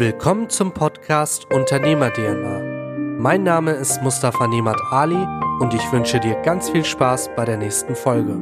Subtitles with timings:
[0.00, 3.18] Willkommen zum Podcast Unternehmer DNA.
[3.20, 5.26] Mein Name ist Mustafa Nemat Ali
[5.60, 8.40] und ich wünsche dir ganz viel Spaß bei der nächsten Folge.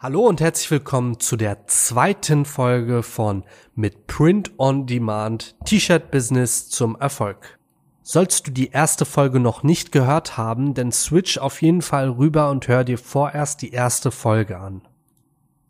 [0.00, 3.44] Hallo und herzlich willkommen zu der zweiten Folge von
[3.74, 7.58] Mit Print on Demand T-Shirt Business zum Erfolg.
[8.02, 12.48] Sollst du die erste Folge noch nicht gehört haben, dann switch auf jeden Fall rüber
[12.48, 14.80] und hör dir vorerst die erste Folge an.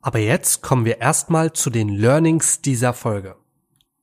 [0.02, 3.34] Aber jetzt kommen wir erstmal zu den Learnings dieser Folge.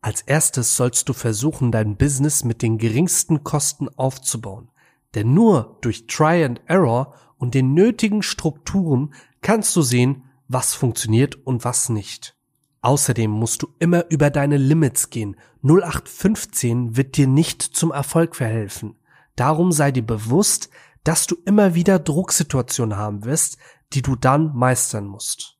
[0.03, 4.69] Als erstes sollst du versuchen, dein Business mit den geringsten Kosten aufzubauen.
[5.15, 11.35] Denn nur durch Try and Error und den nötigen Strukturen kannst du sehen, was funktioniert
[11.47, 12.35] und was nicht.
[12.81, 15.37] Außerdem musst du immer über deine Limits gehen.
[15.63, 18.97] 0815 wird dir nicht zum Erfolg verhelfen.
[19.37, 20.69] Darum sei dir bewusst,
[21.05, 23.57] dass du immer wieder Drucksituationen haben wirst,
[23.93, 25.57] die du dann meistern musst.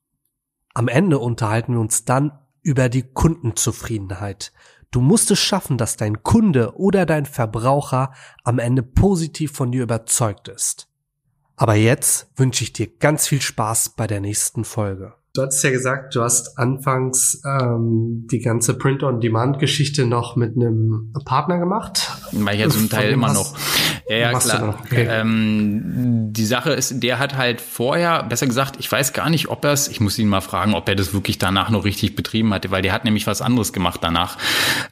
[0.74, 4.52] Am Ende unterhalten wir uns dann über die Kundenzufriedenheit.
[4.90, 9.84] Du musst es schaffen, dass dein Kunde oder dein Verbraucher am Ende positiv von dir
[9.84, 10.88] überzeugt ist.
[11.56, 15.14] Aber jetzt wünsche ich dir ganz viel Spaß bei der nächsten Folge.
[15.36, 21.58] Du hattest ja gesagt, du hast anfangs ähm, die ganze Print-on-Demand-Geschichte noch mit einem Partner
[21.58, 22.12] gemacht.
[22.34, 23.58] Mach ich ja zum Teil immer noch.
[24.08, 24.78] Ja, ja, klar.
[24.86, 25.08] Okay.
[25.10, 29.66] Ähm, die Sache ist, der hat halt vorher, besser gesagt, ich weiß gar nicht, ob
[29.66, 32.54] er es, ich muss ihn mal fragen, ob er das wirklich danach noch richtig betrieben
[32.54, 34.38] hatte, weil der hat nämlich was anderes gemacht danach.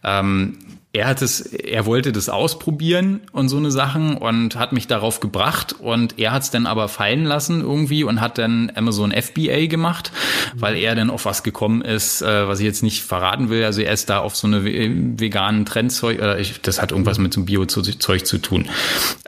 [0.04, 0.58] Ähm,
[0.94, 5.22] er hat es, er wollte das ausprobieren und so eine Sachen und hat mich darauf
[5.22, 9.68] gebracht und er hat es dann aber fallen lassen irgendwie und hat dann Amazon FBA
[9.68, 10.12] gemacht,
[10.54, 13.64] weil er dann auf was gekommen ist, äh, was ich jetzt nicht verraten will.
[13.64, 17.34] Also er ist da auf so eine veganen Trendzeug, oder ich, das hat irgendwas mit
[17.34, 18.68] so Bio-Zeug zu tun.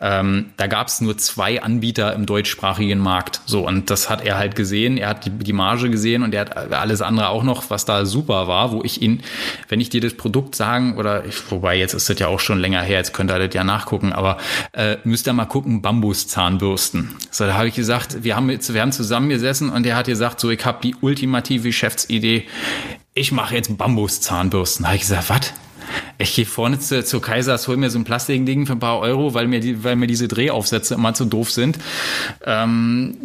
[0.01, 3.39] Ähm, da gab es nur zwei Anbieter im deutschsprachigen Markt.
[3.45, 4.97] So und das hat er halt gesehen.
[4.97, 8.05] Er hat die, die Marge gesehen und er hat alles andere auch noch, was da
[8.05, 9.21] super war, wo ich ihn,
[9.69, 12.59] wenn ich dir das Produkt sagen oder ich wobei jetzt ist das ja auch schon
[12.59, 14.37] länger her, jetzt könnt ihr das ja nachgucken, aber
[14.73, 17.15] äh, müsst ihr mal gucken, Bambuszahnbürsten.
[17.31, 20.39] So, da habe ich gesagt, wir haben, jetzt, wir haben zusammengesessen und er hat gesagt,
[20.39, 22.45] so, ich habe die ultimative Geschäftsidee,
[23.13, 24.83] ich mache jetzt Bambuszahnbürsten.
[24.83, 25.53] Da habe ich gesagt, was?
[26.17, 29.33] Ich gehe vorne zu, zu Kaisers, hol mir so ein Plastikding für ein paar Euro,
[29.33, 31.77] weil mir, die, weil mir diese Drehaufsätze immer zu doof sind.
[32.45, 33.17] Ähm,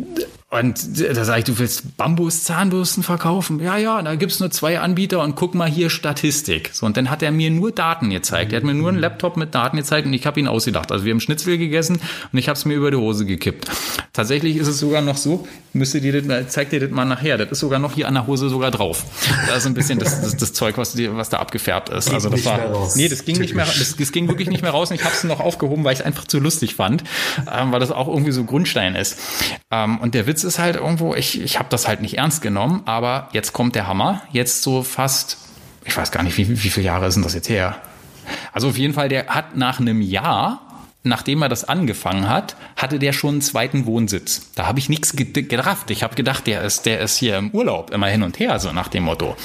[0.51, 3.61] und da sage ich, du willst Bambus-Zahnbürsten verkaufen?
[3.61, 6.71] Ja, ja, da gibt's nur zwei Anbieter und guck mal hier Statistik.
[6.73, 8.53] So, und dann hat er mir nur Daten gezeigt.
[8.53, 10.91] Er hat mir nur einen Laptop mit Daten gezeigt und ich habe ihn ausgedacht.
[10.91, 12.01] Also wir haben Schnitzel gegessen
[12.33, 13.69] und ich habe es mir über die Hose gekippt.
[14.15, 17.51] Tatsächlich ist es sogar noch so, müsste dir das, zeig dir das mal nachher, das
[17.51, 19.05] ist sogar noch hier an der Hose sogar drauf.
[19.49, 22.11] Da ist ein bisschen das, das, das Zeug, was, die, was da abgefärbt ist.
[22.11, 22.59] Also das war,
[22.97, 23.39] nee, das ging Typisch.
[23.39, 25.85] nicht mehr, das, das ging wirklich nicht mehr raus und ich habe es noch aufgehoben,
[25.85, 27.05] weil ich es einfach zu lustig fand,
[27.55, 29.19] ähm, weil das auch irgendwie so Grundstein ist.
[29.71, 32.43] Ähm, und der Witz Witz ist halt irgendwo, ich, ich habe das halt nicht ernst
[32.43, 34.23] genommen, aber jetzt kommt der Hammer.
[34.31, 35.39] Jetzt so fast,
[35.85, 37.77] ich weiß gar nicht, wie, wie viele Jahre sind das jetzt her?
[38.53, 40.61] Also auf jeden Fall, der hat nach einem Jahr
[41.09, 44.51] nachdem er das angefangen hat, hatte der schon einen zweiten Wohnsitz.
[44.55, 45.91] Da habe ich nichts gerafft.
[45.91, 48.73] Ich habe gedacht, der ist, der ist hier im Urlaub, immer hin und her, so
[48.73, 49.37] nach dem Motto.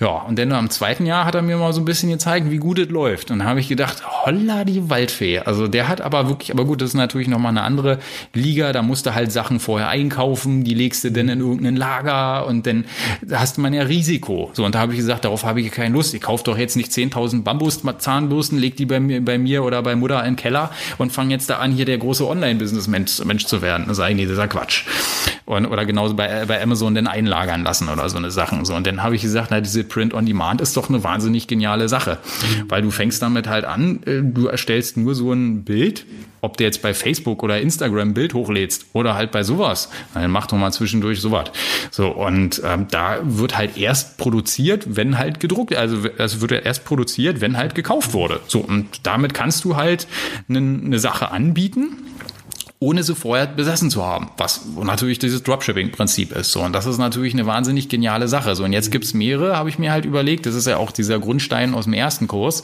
[0.00, 2.58] Ja, und dann am zweiten Jahr hat er mir mal so ein bisschen gezeigt, wie
[2.58, 3.32] gut es läuft.
[3.32, 5.40] Und da habe ich gedacht, holla die Waldfee.
[5.40, 7.98] Also der hat aber wirklich, aber gut, das ist natürlich nochmal eine andere
[8.32, 8.72] Liga.
[8.72, 12.66] Da musst du halt Sachen vorher einkaufen, die legst du dann in irgendein Lager und
[12.66, 12.84] dann
[13.32, 14.50] hast man ja Risiko.
[14.52, 16.14] So, und da habe ich gesagt, darauf habe ich keine Lust.
[16.14, 19.96] Ich kaufe doch jetzt nicht 10.000 Bambus-Zahnbürsten, leg die bei mir, bei mir oder bei
[19.96, 20.67] Mutter in den Keller
[20.98, 23.86] und fange jetzt da an, hier der große Online-Business-Mensch Mensch zu werden.
[23.88, 24.84] Das ist eigentlich dieser Quatsch.
[25.48, 28.66] Und, oder genauso bei, bei Amazon dann einlagern lassen oder so eine Sachen.
[28.66, 31.46] So, und dann habe ich gesagt, na, diese Print on Demand ist doch eine wahnsinnig
[31.46, 32.18] geniale Sache.
[32.20, 32.64] Mhm.
[32.70, 36.04] Weil du fängst damit halt an, äh, du erstellst nur so ein Bild,
[36.42, 40.30] ob du jetzt bei Facebook oder Instagram ein Bild hochlädst oder halt bei sowas, dann
[40.30, 41.50] mach doch mal zwischendurch sowas.
[41.90, 46.84] So, und ähm, da wird halt erst produziert, wenn halt gedruckt, also es wird erst
[46.84, 48.40] produziert, wenn halt gekauft wurde.
[48.48, 50.08] So, und damit kannst du halt
[50.50, 51.96] eine, eine Sache anbieten
[52.80, 56.52] ohne sie vorher besessen zu haben, was natürlich dieses Dropshipping-Prinzip ist.
[56.52, 58.54] So, und das ist natürlich eine wahnsinnig geniale Sache.
[58.54, 60.46] So, und jetzt gibt's mehrere, habe ich mir halt überlegt.
[60.46, 62.62] Das ist ja auch dieser Grundstein aus dem ersten Kurs.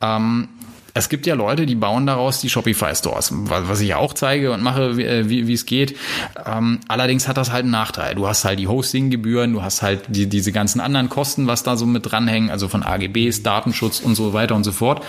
[0.00, 0.48] Ähm,
[0.94, 4.62] es gibt ja Leute, die bauen daraus die Shopify-Stores, was ich ja auch zeige und
[4.62, 5.94] mache, wie, wie es geht.
[6.46, 8.14] Ähm, allerdings hat das halt einen Nachteil.
[8.14, 11.76] Du hast halt die Hosting-Gebühren, du hast halt die, diese ganzen anderen Kosten, was da
[11.76, 15.04] so mit dranhängen, also von AGBs, Datenschutz und so weiter und so fort.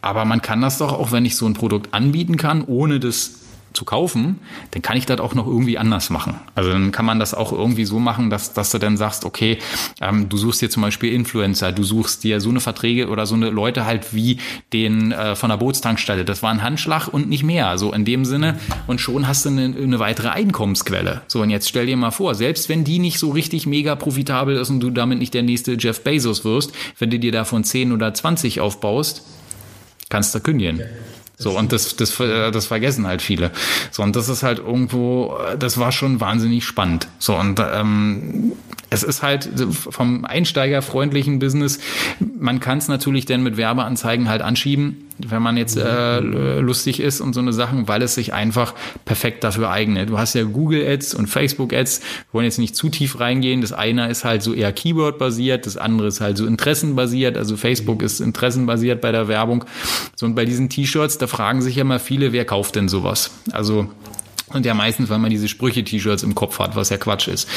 [0.00, 3.32] Aber man kann das doch auch, wenn ich so ein Produkt anbieten kann, ohne das
[3.78, 4.40] zu kaufen,
[4.72, 6.34] dann kann ich das auch noch irgendwie anders machen.
[6.56, 9.58] Also dann kann man das auch irgendwie so machen, dass, dass du dann sagst, okay,
[10.00, 13.36] ähm, du suchst dir zum Beispiel Influencer, du suchst dir so eine Verträge oder so
[13.36, 14.38] eine Leute halt wie
[14.72, 16.24] den äh, von der Bootstankstelle.
[16.24, 17.78] Das war ein Handschlag und nicht mehr.
[17.78, 18.58] So in dem Sinne.
[18.88, 21.22] Und schon hast du eine, eine weitere Einkommensquelle.
[21.28, 24.56] So, und jetzt stell dir mal vor, selbst wenn die nicht so richtig mega profitabel
[24.56, 27.92] ist und du damit nicht der nächste Jeff Bezos wirst, wenn du dir davon 10
[27.92, 29.22] oder 20 aufbaust,
[30.08, 30.82] kannst du kündigen.
[31.38, 33.52] So, und das, das, äh, das vergessen halt viele.
[33.92, 37.08] So, und das ist halt irgendwo, das war schon wahnsinnig spannend.
[37.18, 38.52] So, und ähm,
[38.90, 41.78] es ist halt vom einsteigerfreundlichen Business,
[42.38, 46.20] man kann es natürlich dann mit Werbeanzeigen halt anschieben, wenn man jetzt äh,
[46.60, 48.74] lustig ist und so eine Sachen, weil es sich einfach
[49.04, 50.08] perfekt dafür eignet.
[50.08, 53.60] Du hast ja Google Ads und Facebook Ads, wir wollen jetzt nicht zu tief reingehen.
[53.60, 57.36] Das eine ist halt so eher Keyword basiert, das andere ist halt so interessenbasiert.
[57.36, 59.64] Also Facebook ist interessenbasiert bei der Werbung.
[60.16, 63.30] So und bei diesen T-Shirts, da fragen sich ja mal viele, wer kauft denn sowas?
[63.50, 63.88] Also
[64.52, 67.48] und ja meistens, weil man diese Sprüche-T-Shirts im Kopf hat, was ja Quatsch ist.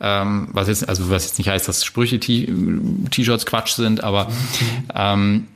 [0.00, 4.28] Ähm, was jetzt, also was jetzt nicht heißt, dass Sprüche-T-Shirts Quatsch sind, aber
[4.94, 5.46] ähm,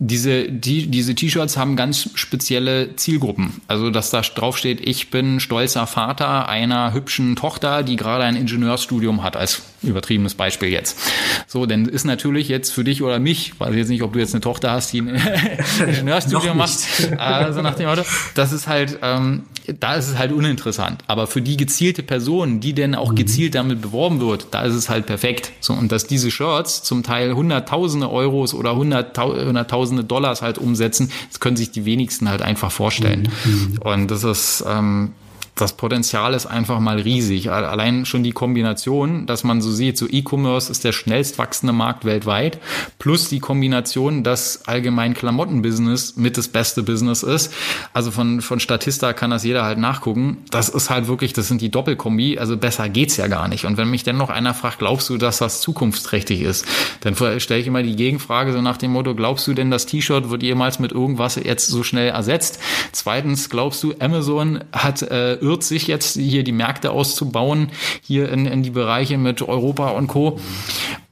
[0.00, 3.60] diese, die, diese T-Shirts haben ganz spezielle Zielgruppen.
[3.66, 8.36] Also, dass da drauf steht, ich bin stolzer Vater einer hübschen Tochter, die gerade ein
[8.36, 10.98] Ingenieursstudium hat, als übertriebenes Beispiel jetzt.
[11.46, 14.18] So, denn ist natürlich jetzt für dich oder mich, weiß ich jetzt nicht, ob du
[14.18, 15.08] jetzt eine Tochter hast, die ein
[15.86, 16.78] Ingenieurstudium macht,
[17.18, 18.02] also nach dem Motto,
[18.34, 19.44] das ist halt, ähm,
[19.80, 21.02] da ist es halt uninteressant.
[21.06, 23.16] Aber für die gezielte Person, die denn auch mhm.
[23.16, 25.52] gezielt damit beworben wird, da ist es halt perfekt.
[25.60, 29.64] So, und dass diese Shirts zum Teil hunderttausende Euros oder hunderttausende
[29.96, 33.28] Dollars halt umsetzen, das können sich die wenigsten halt einfach vorstellen.
[33.44, 33.78] Mhm.
[33.82, 35.12] Und das ist, ähm,
[35.60, 37.50] das Potenzial ist einfach mal riesig.
[37.50, 42.04] Allein schon die Kombination, dass man so sieht, so E-Commerce ist der schnellst wachsende Markt
[42.04, 42.58] weltweit,
[42.98, 47.52] plus die Kombination, dass allgemein Klamottenbusiness mit das beste Business ist.
[47.92, 50.38] Also von, von Statista kann das jeder halt nachgucken.
[50.50, 53.64] Das ist halt wirklich, das sind die Doppelkombi, also besser geht's ja gar nicht.
[53.64, 56.64] Und wenn mich denn noch einer fragt, glaubst du, dass das zukunftsträchtig ist?
[57.00, 60.30] Dann stelle ich immer die Gegenfrage so nach dem Motto, glaubst du denn, das T-Shirt
[60.30, 62.60] wird jemals mit irgendwas jetzt so schnell ersetzt?
[62.92, 67.70] Zweitens, glaubst du, Amazon hat äh, irrt sich jetzt hier die Märkte auszubauen,
[68.02, 70.38] hier in, in die Bereiche mit Europa und Co.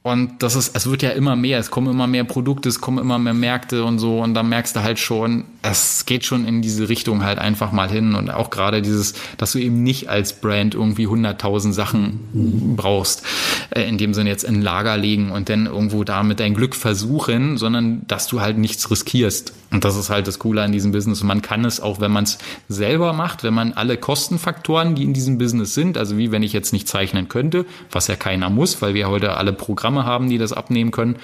[0.03, 2.99] Und das ist, es wird ja immer mehr, es kommen immer mehr Produkte, es kommen
[2.99, 4.19] immer mehr Märkte und so.
[4.19, 7.89] Und da merkst du halt schon, es geht schon in diese Richtung halt einfach mal
[7.89, 8.15] hin.
[8.15, 13.23] Und auch gerade dieses, dass du eben nicht als Brand irgendwie 100.000 Sachen brauchst,
[13.71, 17.57] äh, in dem Sinne jetzt in Lager legen und dann irgendwo damit dein Glück versuchen,
[17.57, 19.53] sondern dass du halt nichts riskierst.
[19.71, 21.21] Und das ist halt das Coole an diesem Business.
[21.21, 22.37] Und man kann es auch, wenn man es
[22.69, 26.53] selber macht, wenn man alle Kostenfaktoren, die in diesem Business sind, also wie wenn ich
[26.53, 30.37] jetzt nicht zeichnen könnte, was ja keiner muss, weil wir heute alle Programme haben, die
[30.37, 31.17] das abnehmen können,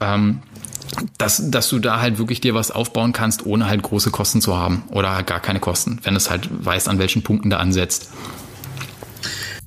[0.00, 0.40] ähm,
[1.18, 4.56] dass, dass du da halt wirklich dir was aufbauen kannst, ohne halt große Kosten zu
[4.56, 8.10] haben oder gar keine Kosten, wenn es halt weiß, an welchen Punkten da ansetzt.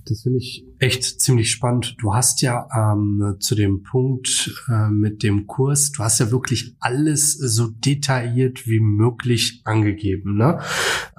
[0.10, 1.96] Das finde ich echt ziemlich spannend.
[2.00, 6.76] Du hast ja ähm, zu dem Punkt äh, mit dem Kurs, du hast ja wirklich
[6.80, 10.38] alles so detailliert wie möglich angegeben.
[10.38, 10.60] Ne?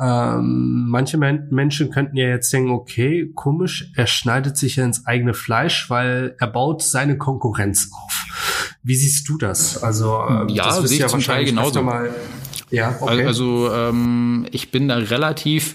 [0.00, 5.06] Ähm, manche Men Menschen könnten ja jetzt denken, okay, komisch, er schneidet sich ja ins
[5.06, 8.57] eigene Fleisch, weil er baut seine Konkurrenz auf.
[8.88, 9.82] Wie siehst du das?
[9.82, 11.82] Also äh, ja, das sehe ich ja zum Teil genauso.
[11.82, 12.08] Mal,
[12.70, 13.26] ja, okay.
[13.26, 15.74] Also ähm, ich bin da relativ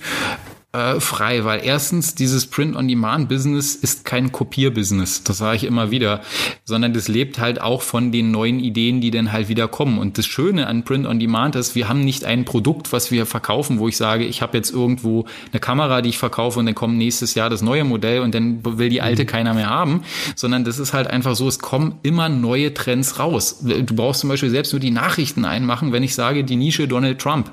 [0.74, 6.22] äh, frei, weil erstens dieses Print-on-Demand-Business ist kein Kopierbusiness, das sage ich immer wieder,
[6.66, 10.00] sondern das lebt halt auch von den neuen Ideen, die dann halt wieder kommen.
[10.00, 13.88] Und das Schöne an Print-on-Demand ist, wir haben nicht ein Produkt, was wir verkaufen, wo
[13.88, 17.36] ich sage, ich habe jetzt irgendwo eine Kamera, die ich verkaufe und dann kommt nächstes
[17.36, 19.28] Jahr das neue Modell und dann will die alte mhm.
[19.28, 20.02] keiner mehr haben,
[20.36, 23.64] sondern das ist halt einfach so, es kommen immer neue Trends raus.
[23.64, 27.20] Du brauchst zum Beispiel selbst nur die Nachrichten einmachen, wenn ich sage, die Nische Donald
[27.20, 27.51] Trump.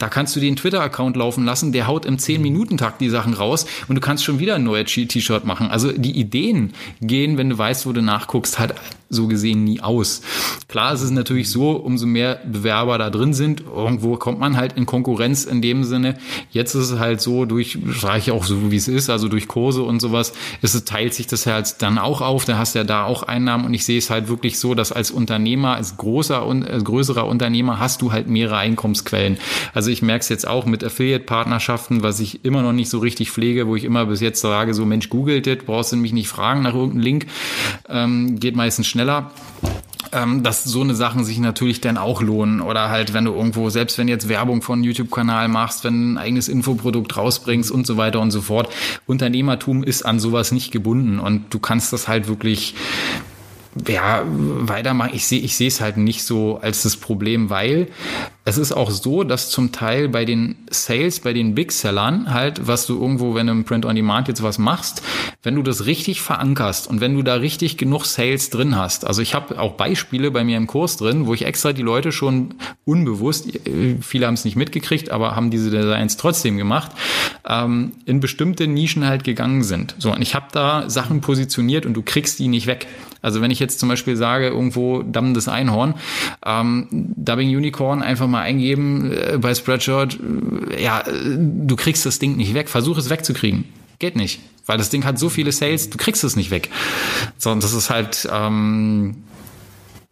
[0.00, 3.34] Da kannst du den Twitter-Account laufen lassen, der haut im 10 Minuten Minutentakt die Sachen
[3.34, 5.68] raus und du kannst schon wieder ein neues T-Shirt machen.
[5.68, 6.72] Also die Ideen
[7.02, 8.74] gehen, wenn du weißt, wo du nachguckst, halt
[9.08, 10.22] so gesehen nie aus.
[10.68, 14.86] Klar ist natürlich so, umso mehr Bewerber da drin sind, irgendwo kommt man halt in
[14.86, 16.16] Konkurrenz in dem Sinne.
[16.50, 19.46] Jetzt ist es halt so, durch, sage ich auch so, wie es ist, also durch
[19.46, 20.32] Kurse und sowas,
[20.62, 23.64] es, teilt sich das halt dann auch auf, da hast du ja da auch Einnahmen
[23.64, 27.26] und ich sehe es halt wirklich so, dass als Unternehmer, als großer und als größerer
[27.26, 29.38] Unternehmer hast du halt mehrere Einkommensquellen.
[29.72, 33.30] Also ich merke es jetzt auch mit Affiliate-Partnerschaften, was ich immer noch nicht so richtig
[33.30, 36.28] pflege, wo ich immer bis jetzt sage, so Mensch, googelt das, brauchst du mich nicht
[36.28, 37.26] fragen nach irgendeinem Link,
[37.88, 39.32] ähm, geht meistens schneller
[40.12, 42.60] ähm, dass so eine Sachen sich natürlich dann auch lohnen.
[42.60, 46.48] Oder halt, wenn du irgendwo, selbst wenn jetzt Werbung von YouTube-Kanal machst, wenn ein eigenes
[46.48, 48.72] Infoprodukt rausbringst und so weiter und so fort.
[49.06, 52.74] Unternehmertum ist an sowas nicht gebunden und du kannst das halt wirklich
[53.88, 55.10] ja, weitermachen.
[55.12, 57.88] Ich sehe ich sehe es halt nicht so als das Problem, weil
[58.46, 62.68] es ist auch so, dass zum Teil bei den Sales, bei den Big Sellern halt,
[62.68, 65.02] was du irgendwo, wenn du im Print on Demand jetzt was machst,
[65.42, 69.04] wenn du das richtig verankerst und wenn du da richtig genug Sales drin hast.
[69.04, 72.12] Also ich habe auch Beispiele bei mir im Kurs drin, wo ich extra die Leute
[72.12, 76.92] schon unbewusst, äh, viele haben es nicht mitgekriegt, aber haben diese Designs trotzdem gemacht,
[77.48, 79.96] ähm, in bestimmte Nischen halt gegangen sind.
[79.98, 82.86] So, und ich habe da Sachen positioniert und du kriegst die nicht weg.
[83.26, 85.94] Also wenn ich jetzt zum Beispiel sage, irgendwo dammendes Einhorn,
[86.44, 90.16] ähm, Dubbing Unicorn einfach mal eingeben äh, bei Spreadshirt,
[90.70, 92.68] äh, ja, du kriegst das Ding nicht weg.
[92.68, 93.64] Versuch es wegzukriegen.
[93.98, 94.38] Geht nicht.
[94.64, 96.70] Weil das Ding hat so viele Sales, du kriegst es nicht weg.
[97.36, 99.16] Sondern das ist halt, ähm,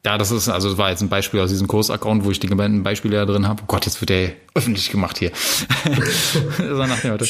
[0.05, 2.49] ja, das ist, also das war jetzt ein Beispiel aus diesem Kurs-Account, wo ich die
[2.49, 3.63] gemeinen Beispiele da drin habe.
[3.63, 5.31] Oh Gott, jetzt wird der öffentlich gemacht hier.
[6.59, 7.25] so nach dem Motto.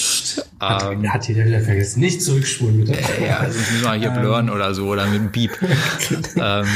[0.60, 2.94] Hat, ähm, hat hier der vergessen, nicht zurückspulen, bitte.
[2.94, 5.50] Äh, ja, also müssen wir hier ähm, blurren oder so oder mit einem Beep.
[6.36, 6.66] ähm,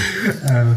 [0.49, 0.77] ähm,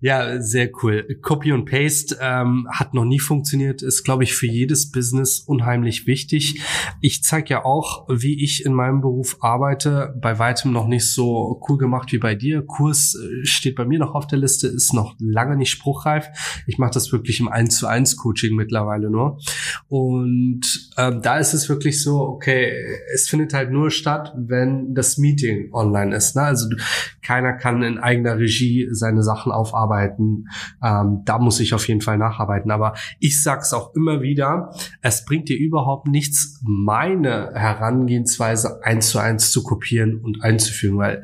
[0.00, 1.18] ja, sehr cool.
[1.20, 6.06] Copy und Paste ähm, hat noch nie funktioniert, ist, glaube ich, für jedes Business unheimlich
[6.06, 6.62] wichtig.
[7.00, 11.60] Ich zeige ja auch, wie ich in meinem Beruf arbeite, bei weitem noch nicht so
[11.68, 12.62] cool gemacht wie bei dir.
[12.62, 16.28] Kurs äh, steht bei mir noch auf der Liste Liste ist noch lange nicht spruchreif.
[16.66, 19.38] Ich mache das wirklich im 1 zu 1 Coaching mittlerweile nur.
[19.88, 22.72] Und ähm, da ist es wirklich so, okay,
[23.14, 26.34] es findet halt nur statt, wenn das Meeting online ist.
[26.34, 26.42] Ne?
[26.42, 26.68] Also
[27.22, 30.48] keiner kann in eigener Regie seine Sachen aufarbeiten.
[30.82, 32.70] Ähm, da muss ich auf jeden Fall nacharbeiten.
[32.70, 39.18] Aber ich sag's auch immer wieder, es bringt dir überhaupt nichts, meine Herangehensweise eins zu
[39.18, 41.22] eins zu kopieren und einzuführen, weil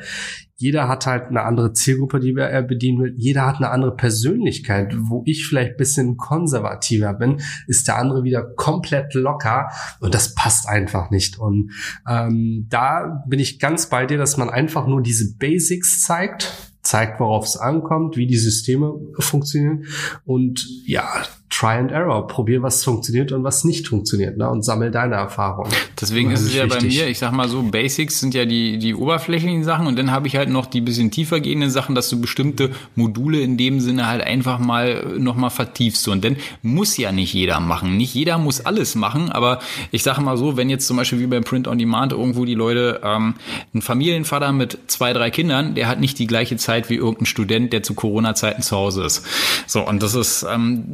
[0.61, 3.15] jeder hat halt eine andere Zielgruppe, die er bedienen will.
[3.17, 4.93] Jeder hat eine andere Persönlichkeit.
[4.99, 9.69] Wo ich vielleicht bisschen konservativer bin, ist der andere wieder komplett locker
[10.01, 11.39] und das passt einfach nicht.
[11.39, 11.71] Und
[12.09, 17.21] ähm, da bin ich ganz bei dir, dass man einfach nur diese Basics zeigt, zeigt,
[17.21, 19.85] worauf es ankommt, wie die Systeme funktionieren
[20.25, 22.27] und ja, Try and Error.
[22.27, 24.49] Probier, was funktioniert und was nicht funktioniert, ne?
[24.49, 25.73] Und sammel deine Erfahrungen.
[26.01, 26.81] Deswegen ist es ja wichtig.
[26.81, 30.11] bei mir, ich sag mal so, Basics sind ja die, die oberflächlichen Sachen und dann
[30.11, 33.81] habe ich halt noch die bisschen tiefer gehenden Sachen, dass du bestimmte Module in dem
[33.81, 36.07] Sinne halt einfach mal nochmal vertiefst.
[36.09, 37.97] Und dann muss ja nicht jeder machen.
[37.97, 41.27] Nicht jeder muss alles machen, aber ich sage mal so, wenn jetzt zum Beispiel wie
[41.27, 43.35] beim Print on Demand irgendwo die Leute, ähm,
[43.75, 47.73] ein Familienvater mit zwei, drei Kindern, der hat nicht die gleiche Zeit wie irgendein Student,
[47.73, 49.25] der zu Corona-Zeiten zu Hause ist.
[49.67, 50.85] So, und das ist, ähm,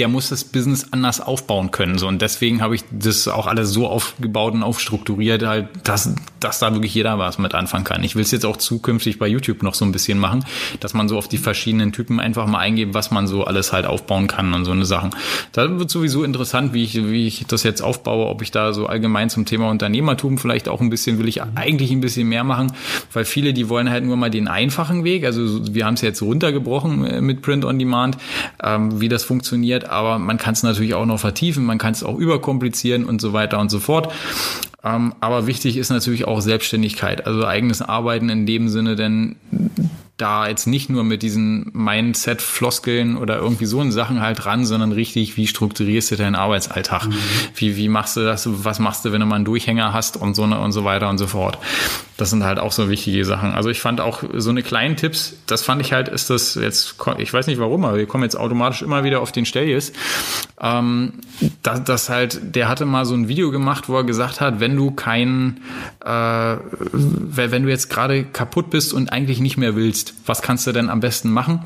[0.00, 1.98] der muss das Business anders aufbauen können.
[1.98, 6.58] So, und deswegen habe ich das auch alles so aufgebaut und aufstrukturiert, halt, dass, dass
[6.58, 8.02] da wirklich jeder was mit anfangen kann.
[8.02, 10.46] Ich will es jetzt auch zukünftig bei YouTube noch so ein bisschen machen,
[10.80, 13.84] dass man so auf die verschiedenen Typen einfach mal eingeht, was man so alles halt
[13.84, 15.10] aufbauen kann und so eine Sachen.
[15.52, 18.86] Da wird sowieso interessant, wie ich, wie ich das jetzt aufbaue, ob ich da so
[18.86, 22.72] allgemein zum Thema Unternehmertum vielleicht auch ein bisschen, will ich eigentlich ein bisschen mehr machen,
[23.12, 25.26] weil viele, die wollen halt nur mal den einfachen Weg.
[25.26, 28.16] Also wir haben es jetzt runtergebrochen äh, mit Print on Demand,
[28.62, 32.02] ähm, wie das funktioniert, aber man kann es natürlich auch noch vertiefen, man kann es
[32.02, 34.12] auch überkomplizieren und so weiter und so fort.
[34.82, 39.36] Ähm, aber wichtig ist natürlich auch Selbstständigkeit, also eigenes Arbeiten in dem Sinne, denn
[40.20, 45.36] da jetzt nicht nur mit diesen Mindset-Floskeln oder irgendwie so Sachen halt ran, sondern richtig,
[45.36, 47.06] wie strukturierst du deinen Arbeitsalltag?
[47.06, 47.14] Mhm.
[47.54, 48.46] Wie, wie machst du das?
[48.64, 51.18] Was machst du, wenn du mal einen Durchhänger hast und so, und so weiter und
[51.18, 51.58] so fort?
[52.16, 53.52] Das sind halt auch so wichtige Sachen.
[53.52, 56.96] Also ich fand auch so eine kleinen Tipps, das fand ich halt, ist das jetzt,
[57.16, 59.94] ich weiß nicht warum, aber wir kommen jetzt automatisch immer wieder auf den Stellies.
[60.60, 61.14] Ähm,
[61.62, 64.76] das, das halt, der hatte mal so ein Video gemacht, wo er gesagt hat, wenn
[64.76, 65.60] du kein,
[66.04, 66.56] äh,
[66.92, 70.90] wenn du jetzt gerade kaputt bist und eigentlich nicht mehr willst, was kannst du denn
[70.90, 71.64] am besten machen?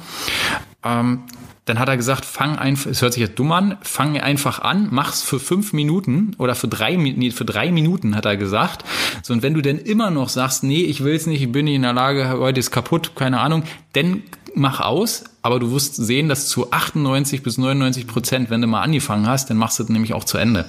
[0.83, 1.25] Ähm,
[1.65, 4.89] dann hat er gesagt, fang einfach, es hört sich jetzt dumm an, fang einfach an,
[4.91, 8.85] mach's für fünf Minuten oder für drei, nee, für drei Minuten, hat er gesagt.
[9.23, 11.77] So, und wenn du denn immer noch sagst, nee, ich will's nicht, ich bin nicht
[11.77, 13.63] in der Lage, heute ist kaputt, keine Ahnung,
[13.95, 14.23] dann
[14.55, 18.83] mach aus, aber du wirst sehen, dass zu 98 bis 99 Prozent, wenn du mal
[18.83, 20.67] angefangen hast, dann machst du das nämlich auch zu Ende.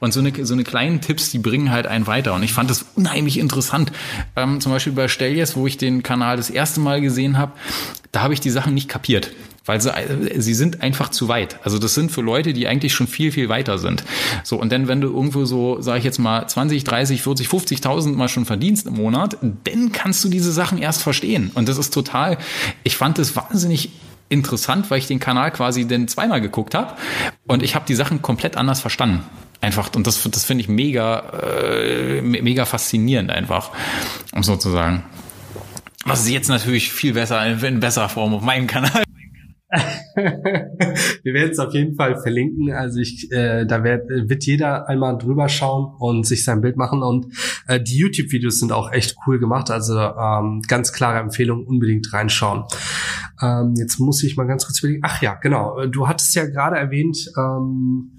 [0.00, 2.34] Und so eine, so eine kleinen Tipps, die bringen halt einen weiter.
[2.34, 3.90] Und ich fand das unheimlich interessant.
[4.36, 7.52] Ähm, zum Beispiel bei Stelljes, wo ich den Kanal das erste Mal gesehen habe,
[8.10, 9.30] da habe ich die Sachen nicht kapiert
[9.64, 9.92] weil sie,
[10.36, 11.58] sie sind einfach zu weit.
[11.64, 14.04] Also das sind für Leute, die eigentlich schon viel, viel weiter sind.
[14.42, 18.14] So, und dann, wenn du irgendwo so, sage ich jetzt mal, 20, 30, 40, 50.000
[18.14, 21.50] mal schon verdienst im Monat, dann kannst du diese Sachen erst verstehen.
[21.54, 22.38] Und das ist total,
[22.82, 23.90] ich fand das wahnsinnig
[24.28, 26.94] interessant, weil ich den Kanal quasi dann zweimal geguckt habe
[27.46, 29.22] und ich habe die Sachen komplett anders verstanden.
[29.60, 33.70] Einfach, und das, das finde ich mega, äh, mega faszinierend einfach,
[34.32, 35.04] um so zu sagen.
[36.04, 39.04] Was ist jetzt natürlich viel besser, in besserer Form auf meinem Kanal
[40.14, 42.72] Wir werden es auf jeden Fall verlinken.
[42.72, 47.02] Also ich, äh, da wird, wird jeder einmal drüber schauen und sich sein Bild machen.
[47.02, 47.26] Und
[47.66, 49.70] äh, die YouTube-Videos sind auch echt cool gemacht.
[49.70, 52.64] Also ähm, ganz klare Empfehlung, unbedingt reinschauen.
[53.40, 55.02] Ähm, jetzt muss ich mal ganz kurz überlegen.
[55.04, 55.86] Ach ja, genau.
[55.86, 58.10] Du hattest ja gerade erwähnt, ähm,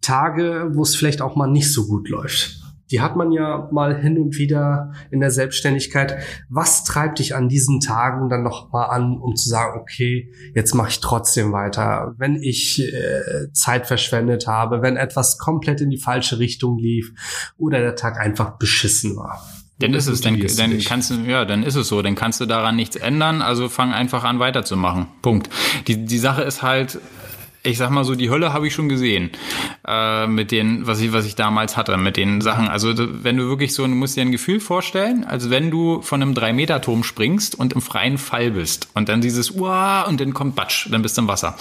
[0.00, 2.61] Tage, wo es vielleicht auch mal nicht so gut läuft.
[2.92, 6.18] Die hat man ja mal hin und wieder in der Selbstständigkeit.
[6.50, 10.74] Was treibt dich an diesen Tagen dann noch mal an, um zu sagen, okay, jetzt
[10.74, 15.98] mache ich trotzdem weiter, wenn ich äh, Zeit verschwendet habe, wenn etwas komplett in die
[15.98, 17.12] falsche Richtung lief
[17.56, 19.42] oder der Tag einfach beschissen war?
[19.78, 22.46] Dann ist es, dann, dann kannst du, ja, dann ist es so, dann kannst du
[22.46, 25.08] daran nichts ändern, also fang einfach an weiterzumachen.
[25.22, 25.48] Punkt.
[25.88, 27.00] Die, die Sache ist halt,
[27.64, 29.30] ich sag mal so, die Hölle habe ich schon gesehen
[29.86, 32.68] äh, mit den, was ich, was ich damals hatte, mit den Sachen.
[32.68, 36.20] Also wenn du wirklich so, du musst dir ein Gefühl vorstellen, als wenn du von
[36.20, 40.56] einem 3-Meter-Turm springst und im freien Fall bist und dann dieses Uah und dann kommt
[40.56, 41.56] Batsch, dann bist du im Wasser.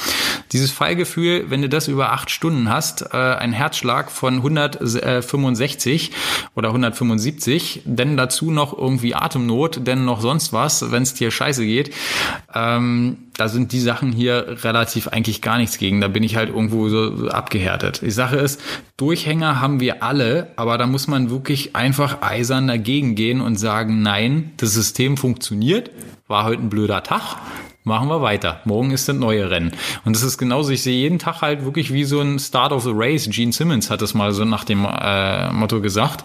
[0.52, 6.12] Dieses Fallgefühl, wenn du das über acht Stunden hast, äh, ein Herzschlag von 165
[6.56, 11.64] oder 175, denn dazu noch irgendwie Atemnot, denn noch sonst was, wenn es dir scheiße
[11.64, 11.94] geht,
[12.56, 16.02] ähm, da sind die Sachen hier relativ eigentlich gar nichts gegen.
[16.02, 18.02] Da bin ich halt irgendwo so abgehärtet.
[18.02, 18.62] Die Sache ist,
[18.98, 24.02] Durchhänger haben wir alle, aber da muss man wirklich einfach eisern dagegen gehen und sagen,
[24.02, 25.92] nein, das System funktioniert.
[26.32, 27.38] War heute ein blöder Tag
[27.84, 28.62] machen wir weiter.
[28.66, 29.72] Morgen ist das neue Rennen.
[30.06, 32.84] Und das ist genauso, ich sehe jeden Tag halt wirklich wie so ein Start of
[32.84, 33.28] the Race.
[33.30, 36.24] Gene Simmons hat das mal so nach dem äh, Motto gesagt,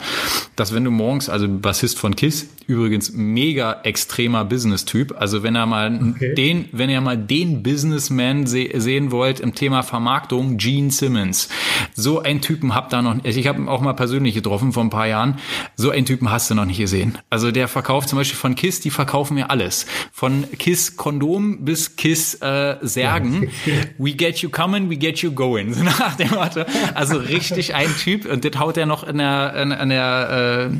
[0.55, 5.67] dass wenn du morgens, also Bassist von Kiss, übrigens mega extremer Business-Typ, also wenn er
[5.67, 6.35] mal okay.
[6.35, 11.49] den, wenn ihr mal den Businessman se sehen wollt im Thema Vermarktung, Gene Simmons.
[11.95, 14.91] So einen Typen habt ihr noch, ich habe ihn auch mal persönlich getroffen vor ein
[14.91, 15.39] paar Jahren,
[15.77, 17.17] so einen Typen hast du noch nicht gesehen.
[17.31, 19.87] Also der verkauft zum Beispiel von Kiss, die verkaufen mir alles.
[20.12, 23.50] Von Kiss Kondom bis Kiss äh, Särgen.
[23.99, 25.73] We get you coming, we get you going.
[25.76, 26.65] So nach dem Motto.
[26.95, 28.25] Also richtig ein Typ.
[28.25, 30.71] Und das haut er noch in der, in, in der,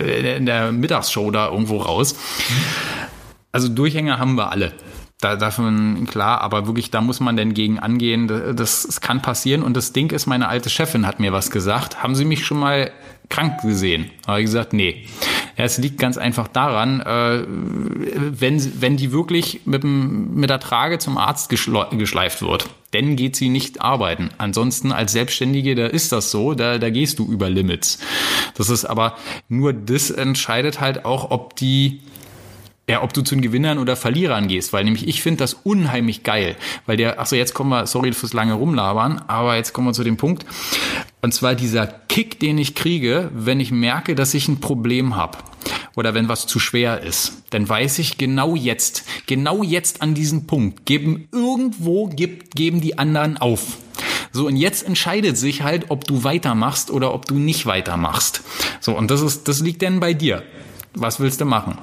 [0.00, 2.16] äh, in der Mittagsshow da irgendwo raus.
[3.52, 4.72] Also Durchhänger haben wir alle.
[5.20, 8.28] Da, davon klar, aber wirklich, da muss man denn gegen angehen.
[8.28, 9.62] Das, das kann passieren.
[9.62, 12.02] Und das Ding ist, meine alte Chefin hat mir was gesagt.
[12.02, 12.90] Haben Sie mich schon mal
[13.30, 14.10] krank gesehen?
[14.26, 15.06] Habe ich gesagt, nee.
[15.56, 20.60] Ja, es liegt ganz einfach daran, äh, wenn, wenn die wirklich mit, dem, mit der
[20.60, 24.30] Trage zum Arzt geschleift wird, dann geht sie nicht arbeiten.
[24.36, 27.98] Ansonsten als Selbstständige, da ist das so, da, da gehst du über Limits.
[28.54, 29.16] Das ist aber
[29.48, 32.00] nur das entscheidet halt auch, ob die
[32.88, 36.22] ja, ob du zu den Gewinnern oder Verlierern gehst, weil nämlich ich finde das unheimlich
[36.22, 36.54] geil,
[36.86, 40.04] weil der, achso, jetzt kommen wir, sorry fürs lange rumlabern, aber jetzt kommen wir zu
[40.04, 40.46] dem Punkt,
[41.26, 45.38] und zwar dieser Kick, den ich kriege, wenn ich merke, dass ich ein Problem habe
[45.96, 50.46] oder wenn was zu schwer ist, dann weiß ich genau jetzt, genau jetzt an diesem
[50.46, 53.78] Punkt, geben irgendwo gibt, geben die anderen auf.
[54.30, 58.42] So, und jetzt entscheidet sich halt, ob du weitermachst oder ob du nicht weitermachst.
[58.78, 60.44] So, und das ist, das liegt denn bei dir.
[60.94, 61.76] Was willst du machen?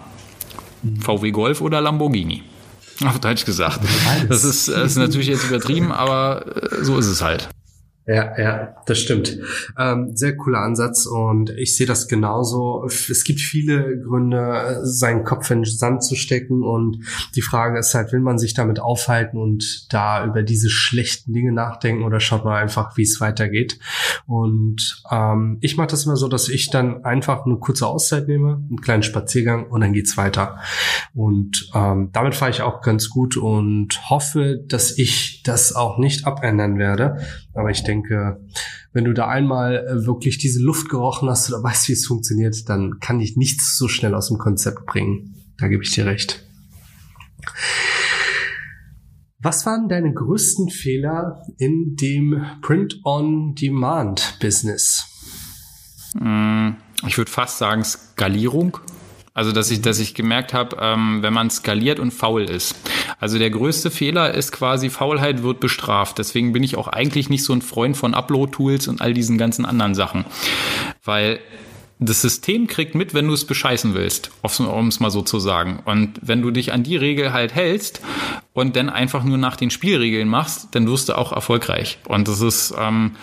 [1.01, 2.43] VW Golf oder Lamborghini?
[3.03, 3.81] Auf Deutsch gesagt.
[4.29, 7.49] Das ist, das ist natürlich jetzt übertrieben, aber äh, so ist es halt.
[8.05, 9.39] Ja, ja, das stimmt.
[9.79, 12.85] Ähm, sehr cooler Ansatz und ich sehe das genauso.
[12.85, 16.99] Es gibt viele Gründe, seinen Kopf in den Sand zu stecken und
[17.35, 21.53] die Frage ist halt, will man sich damit aufhalten und da über diese schlechten Dinge
[21.53, 23.79] nachdenken oder schaut man einfach, wie es weitergeht?
[24.27, 28.65] Und ähm, ich mache das immer so, dass ich dann einfach eine kurze Auszeit nehme,
[28.67, 30.57] einen kleinen Spaziergang und dann geht's weiter.
[31.13, 36.27] Und ähm, damit fahre ich auch ganz gut und hoffe, dass ich das auch nicht
[36.27, 37.21] abändern werde.
[37.53, 38.39] Aber ich denke,
[38.93, 42.69] wenn du da einmal äh, wirklich diese Luft gerochen hast oder weißt, wie es funktioniert,
[42.69, 45.35] dann kann dich nichts so schnell aus dem Konzept bringen.
[45.57, 46.45] Da gebe ich dir recht.
[49.39, 55.09] Was waren deine größten Fehler in dem Print-on-Demand-Business?
[56.17, 58.77] Hm, ich würde fast sagen Skalierung.
[59.33, 62.75] Also, dass ich, dass ich gemerkt habe, ähm, wenn man skaliert und faul ist.
[63.23, 66.17] Also der größte Fehler ist quasi, Faulheit wird bestraft.
[66.17, 69.65] Deswegen bin ich auch eigentlich nicht so ein Freund von Upload-Tools und all diesen ganzen
[69.65, 70.25] anderen Sachen.
[71.05, 71.39] Weil
[71.99, 75.81] das System kriegt mit, wenn du es bescheißen willst, um es mal so zu sagen.
[75.85, 78.01] Und wenn du dich an die Regel halt hältst
[78.51, 81.99] und dann einfach nur nach den Spielregeln machst, dann wirst du auch erfolgreich.
[82.05, 83.15] Und das ist, ähm,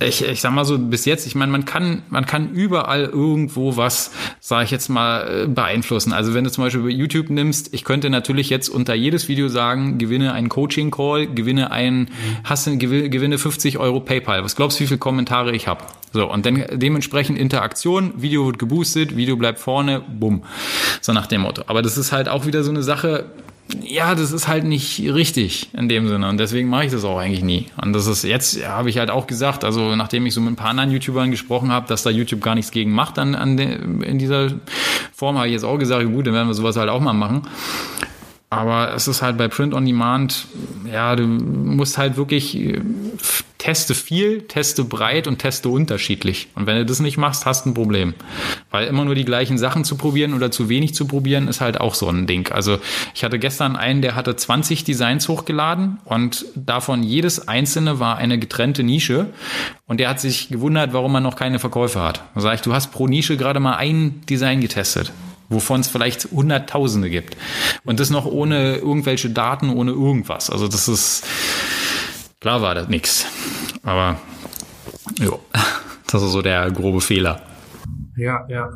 [0.00, 3.76] ich, ich sag mal so, bis jetzt, ich meine, man kann, man kann überall irgendwo
[3.76, 6.12] was, sage ich jetzt mal, äh, beeinflussen.
[6.12, 9.98] Also wenn du zum Beispiel YouTube nimmst, ich könnte natürlich jetzt unter jedes Video sagen,
[9.98, 12.10] gewinne einen Coaching-Call, gewinne ein,
[12.44, 14.44] hast du, gewinne 50 Euro PayPal.
[14.44, 15.84] Was glaubst du, wie viele Kommentare ich habe?
[16.12, 20.44] So, und dann dementsprechend Interaktion, Video wird geboostet, Video bleibt vorne, bumm.
[21.00, 21.64] So nach dem Motto.
[21.66, 23.26] Aber das ist halt auch wieder so eine Sache,
[23.82, 27.18] ja, das ist halt nicht richtig in dem Sinne und deswegen mache ich das auch
[27.18, 27.66] eigentlich nie.
[27.82, 30.52] Und das ist jetzt, ja, habe ich halt auch gesagt, also nachdem ich so mit
[30.52, 33.56] ein paar anderen YouTubern gesprochen habe, dass da YouTube gar nichts gegen macht an, an
[33.56, 34.50] de, in dieser
[35.14, 37.42] Form, habe ich jetzt auch gesagt, gut, dann werden wir sowas halt auch mal machen.
[38.50, 40.46] Aber es ist halt bei Print on Demand,
[40.90, 42.56] ja, du musst halt wirklich
[43.58, 46.48] teste viel, teste breit und teste unterschiedlich.
[46.54, 48.14] Und wenn du das nicht machst, hast du ein Problem.
[48.70, 51.78] Weil immer nur die gleichen Sachen zu probieren oder zu wenig zu probieren, ist halt
[51.78, 52.50] auch so ein Ding.
[52.50, 52.78] Also
[53.14, 58.38] ich hatte gestern einen, der hatte 20 Designs hochgeladen und davon jedes einzelne war eine
[58.38, 59.26] getrennte Nische.
[59.86, 62.22] Und der hat sich gewundert, warum man noch keine Verkäufe hat.
[62.34, 65.12] Da sage ich, du hast pro Nische gerade mal ein Design getestet
[65.48, 67.36] wovon es vielleicht Hunderttausende gibt.
[67.84, 70.50] Und das noch ohne irgendwelche Daten, ohne irgendwas.
[70.50, 71.24] Also das ist,
[72.40, 73.26] klar war das nix.
[73.82, 74.18] Aber,
[75.18, 75.40] jo,
[76.10, 77.42] das ist so der grobe Fehler.
[78.16, 78.68] Ja, ja.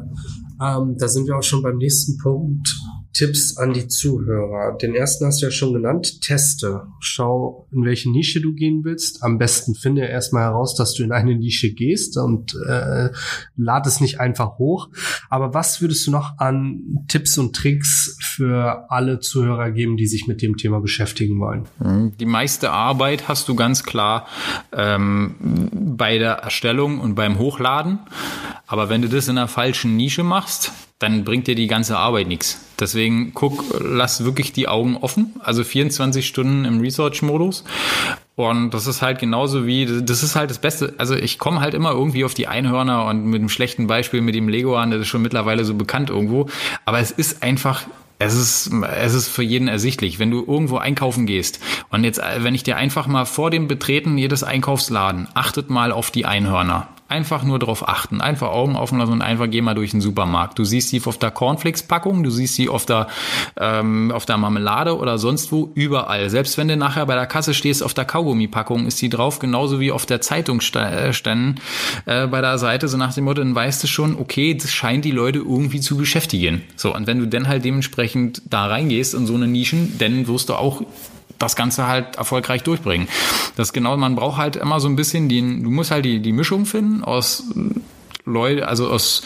[0.60, 2.68] Ähm, da sind wir auch schon beim nächsten Punkt.
[3.12, 4.76] Tipps an die Zuhörer.
[4.78, 6.22] Den ersten hast du ja schon genannt.
[6.22, 6.86] Teste.
[7.00, 9.22] Schau, in welche Nische du gehen willst.
[9.22, 13.10] Am besten finde erstmal heraus, dass du in eine Nische gehst und äh,
[13.56, 14.88] lad es nicht einfach hoch.
[15.28, 20.26] Aber was würdest du noch an Tipps und Tricks für alle Zuhörer geben, die sich
[20.26, 21.64] mit dem Thema beschäftigen wollen?
[21.80, 22.16] Mhm.
[22.18, 24.26] Die meiste Arbeit hast du ganz klar
[24.72, 25.34] ähm,
[25.72, 27.98] bei der Erstellung und beim Hochladen.
[28.66, 30.72] Aber wenn du das in einer falschen Nische machst,
[31.02, 32.60] dann bringt dir die ganze Arbeit nichts.
[32.78, 37.64] Deswegen guck, lass wirklich die Augen offen, also 24 Stunden im Research-Modus.
[38.34, 40.94] Und das ist halt genauso wie, das ist halt das Beste.
[40.98, 44.34] Also ich komme halt immer irgendwie auf die Einhörner und mit einem schlechten Beispiel mit
[44.34, 46.48] dem Lego an, das ist schon mittlerweile so bekannt irgendwo.
[46.84, 47.84] Aber es ist einfach
[48.24, 50.18] es ist, es ist für jeden ersichtlich.
[50.18, 51.60] Wenn du irgendwo einkaufen gehst
[51.90, 56.10] und jetzt, wenn ich dir einfach mal vor dem Betreten jedes Einkaufsladen, achtet mal auf
[56.10, 56.88] die Einhörner.
[57.12, 60.58] Einfach nur darauf achten, einfach Augen offen lassen und einfach geh mal durch den Supermarkt.
[60.58, 63.06] Du siehst sie auf der Cornflakes-Packung, du siehst sie auf der,
[63.58, 66.30] ähm, auf der Marmelade oder sonst wo, überall.
[66.30, 69.78] Selbst wenn du nachher bei der Kasse stehst, auf der Kaugummi-Packung ist sie drauf, genauso
[69.78, 71.60] wie auf der Zeitungsständen
[72.06, 75.04] äh, bei der Seite, so nach dem Motto, dann weißt du schon, okay, das scheint
[75.04, 76.62] die Leute irgendwie zu beschäftigen.
[76.76, 80.48] So, und wenn du dann halt dementsprechend da reingehst in so eine Nischen, dann wirst
[80.48, 80.80] du auch
[81.42, 83.08] das Ganze halt erfolgreich durchbringen.
[83.56, 86.32] Das genau, man braucht halt immer so ein bisschen den, du musst halt die, die
[86.32, 87.44] Mischung finden aus
[88.24, 89.22] Leute, also aus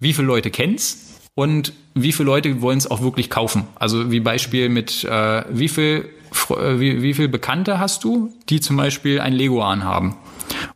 [0.00, 0.98] wie viele Leute kennst
[1.34, 3.64] und wie viele Leute wollen es auch wirklich kaufen.
[3.76, 6.08] Also wie Beispiel mit äh, wie viel
[6.50, 10.16] äh, wie, wie viel Bekannte hast du, die zum Beispiel ein Lego anhaben?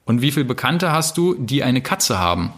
[0.04, 2.52] Und wie viele Bekannte hast du, die eine Katze haben?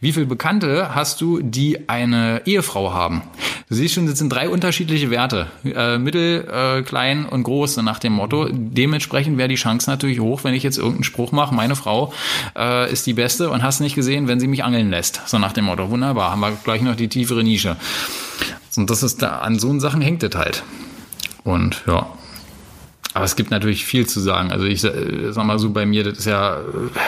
[0.00, 3.22] Wie viele Bekannte hast du, die eine Ehefrau haben?
[3.68, 5.48] Du siehst schon, das sind drei unterschiedliche Werte.
[5.62, 8.48] Äh, mittel, äh, klein und groß, nach dem Motto.
[8.50, 12.14] Dementsprechend wäre die Chance natürlich hoch, wenn ich jetzt irgendeinen Spruch mache, meine Frau
[12.56, 15.20] äh, ist die Beste und hast nicht gesehen, wenn sie mich angeln lässt.
[15.26, 15.90] So nach dem Motto.
[15.90, 17.76] Wunderbar, haben wir gleich noch die tiefere Nische.
[18.76, 20.62] Und das ist da, an so Sachen hängt es halt.
[21.44, 22.06] Und ja.
[23.18, 24.52] Aber es gibt natürlich viel zu sagen.
[24.52, 26.60] Also ich äh, sag mal so bei mir, das ist ja,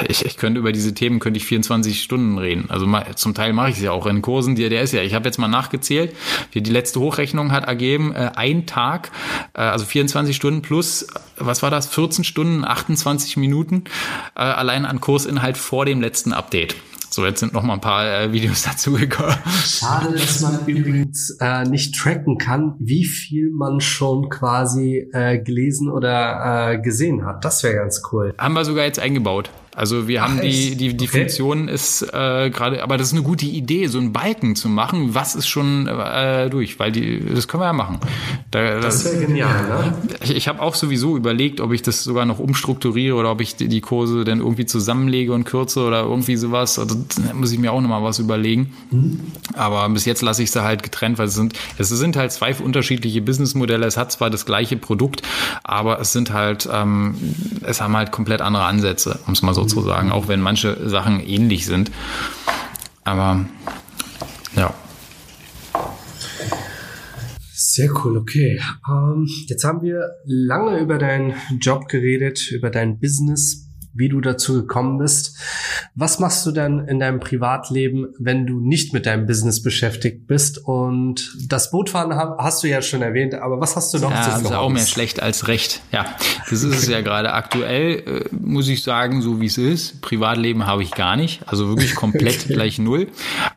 [0.09, 2.65] ich, ich könnte über diese Themen könnte ich 24 Stunden reden.
[2.69, 5.03] Also zum Teil mache ich es ja auch in Kursen, die der ist ja.
[5.03, 6.17] Ich habe jetzt mal nachgezählt,
[6.51, 9.13] wie die letzte Hochrechnung hat ergeben, äh, ein Tag,
[9.55, 13.85] äh, also 24 Stunden plus, was war das, 14 Stunden, 28 Minuten
[14.35, 16.75] äh, allein an Kursinhalt vor dem letzten Update.
[17.13, 19.35] So, jetzt sind noch mal ein paar äh, Videos dazugekommen.
[19.65, 25.91] Schade, dass man übrigens äh, nicht tracken kann, wie viel man schon quasi äh, gelesen
[25.91, 27.45] oder äh, gesehen hat.
[27.45, 28.33] Das wäre ganz cool.
[28.39, 29.51] Haben wir sogar jetzt eingebaut.
[29.81, 31.21] Also wir haben Ach, die, die, die okay.
[31.21, 35.15] Funktion ist äh, gerade, aber das ist eine gute Idee, so einen Balken zu machen.
[35.15, 36.79] Was ist schon äh, durch?
[36.79, 37.99] Weil die, das können wir ja machen.
[38.51, 39.95] Da, das wäre genial, ne?
[40.23, 43.57] Ich, ich habe auch sowieso überlegt, ob ich das sogar noch umstrukturiere oder ob ich
[43.57, 46.79] die, die Kurse dann irgendwie zusammenlege und kürze oder irgendwie sowas.
[46.79, 48.75] Also da muss ich mir auch nochmal was überlegen.
[48.91, 49.21] Mhm.
[49.55, 52.55] Aber bis jetzt lasse ich sie halt getrennt, weil es sind, es sind halt zwei
[52.55, 53.87] unterschiedliche Businessmodelle.
[53.87, 55.23] Es hat zwar das gleiche Produkt,
[55.65, 57.15] aber es sind halt, ähm,
[57.63, 61.21] es haben halt komplett andere Ansätze, um es mal so sozusagen, auch wenn manche Sachen
[61.21, 61.91] ähnlich sind.
[63.05, 63.45] Aber
[64.57, 64.75] ja.
[67.53, 68.61] Sehr cool, okay.
[68.89, 74.55] Ähm, jetzt haben wir lange über deinen Job geredet, über dein Business, wie du dazu
[74.55, 75.37] gekommen bist.
[75.95, 80.59] Was machst du denn in deinem Privatleben, wenn du nicht mit deinem Business beschäftigt bist?
[80.59, 84.31] Und das Bootfahren hast du ja schon erwähnt, aber was hast du noch ja, zu
[84.31, 84.43] sagen?
[84.45, 85.83] Das ist auch mehr schlecht als recht.
[85.93, 86.07] Ja,
[86.49, 90.01] das ist es ja gerade aktuell, äh, muss ich sagen, so wie es ist.
[90.03, 93.09] Privatleben habe ich gar nicht, also wirklich komplett gleich null.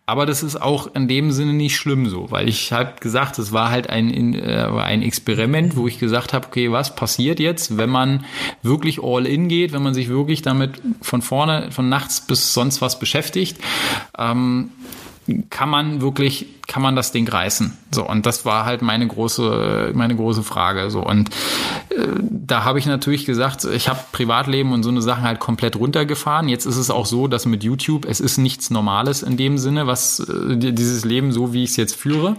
[0.06, 3.52] Aber das ist auch in dem Sinne nicht schlimm so, weil ich habe gesagt, es
[3.52, 7.90] war halt ein, äh, ein Experiment, wo ich gesagt habe, okay, was passiert jetzt, wenn
[7.90, 8.26] man
[8.64, 12.82] wirklich all in geht, wenn man sich wirklich damit von vorne, von nachts bis sonst
[12.82, 13.58] was beschäftigt.
[14.18, 14.72] Ähm,
[15.50, 17.78] kann man wirklich, kann man das Ding reißen?
[17.92, 20.90] So, und das war halt meine große, meine große Frage.
[20.90, 21.30] So, und
[21.90, 25.78] äh, da habe ich natürlich gesagt, ich habe Privatleben und so eine Sachen halt komplett
[25.78, 26.50] runtergefahren.
[26.50, 29.88] Jetzt ist es auch so, dass mit YouTube, es ist nichts Normales in dem Sinne,
[29.88, 32.36] was äh, dieses Leben so, wie ich es jetzt führe.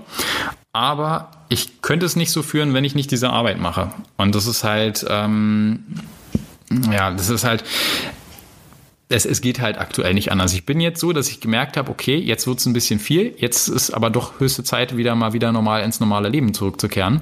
[0.73, 3.92] Aber ich könnte es nicht so führen, wenn ich nicht diese Arbeit mache.
[4.16, 5.85] Und das ist halt, ähm,
[6.90, 7.64] ja, das ist halt,
[9.09, 10.55] es, es geht halt aktuell nicht anders.
[10.55, 13.35] Ich bin jetzt so, dass ich gemerkt habe, okay, jetzt wird es ein bisschen viel,
[13.38, 17.20] jetzt ist aber doch höchste Zeit, wieder mal wieder normal ins normale Leben zurückzukehren,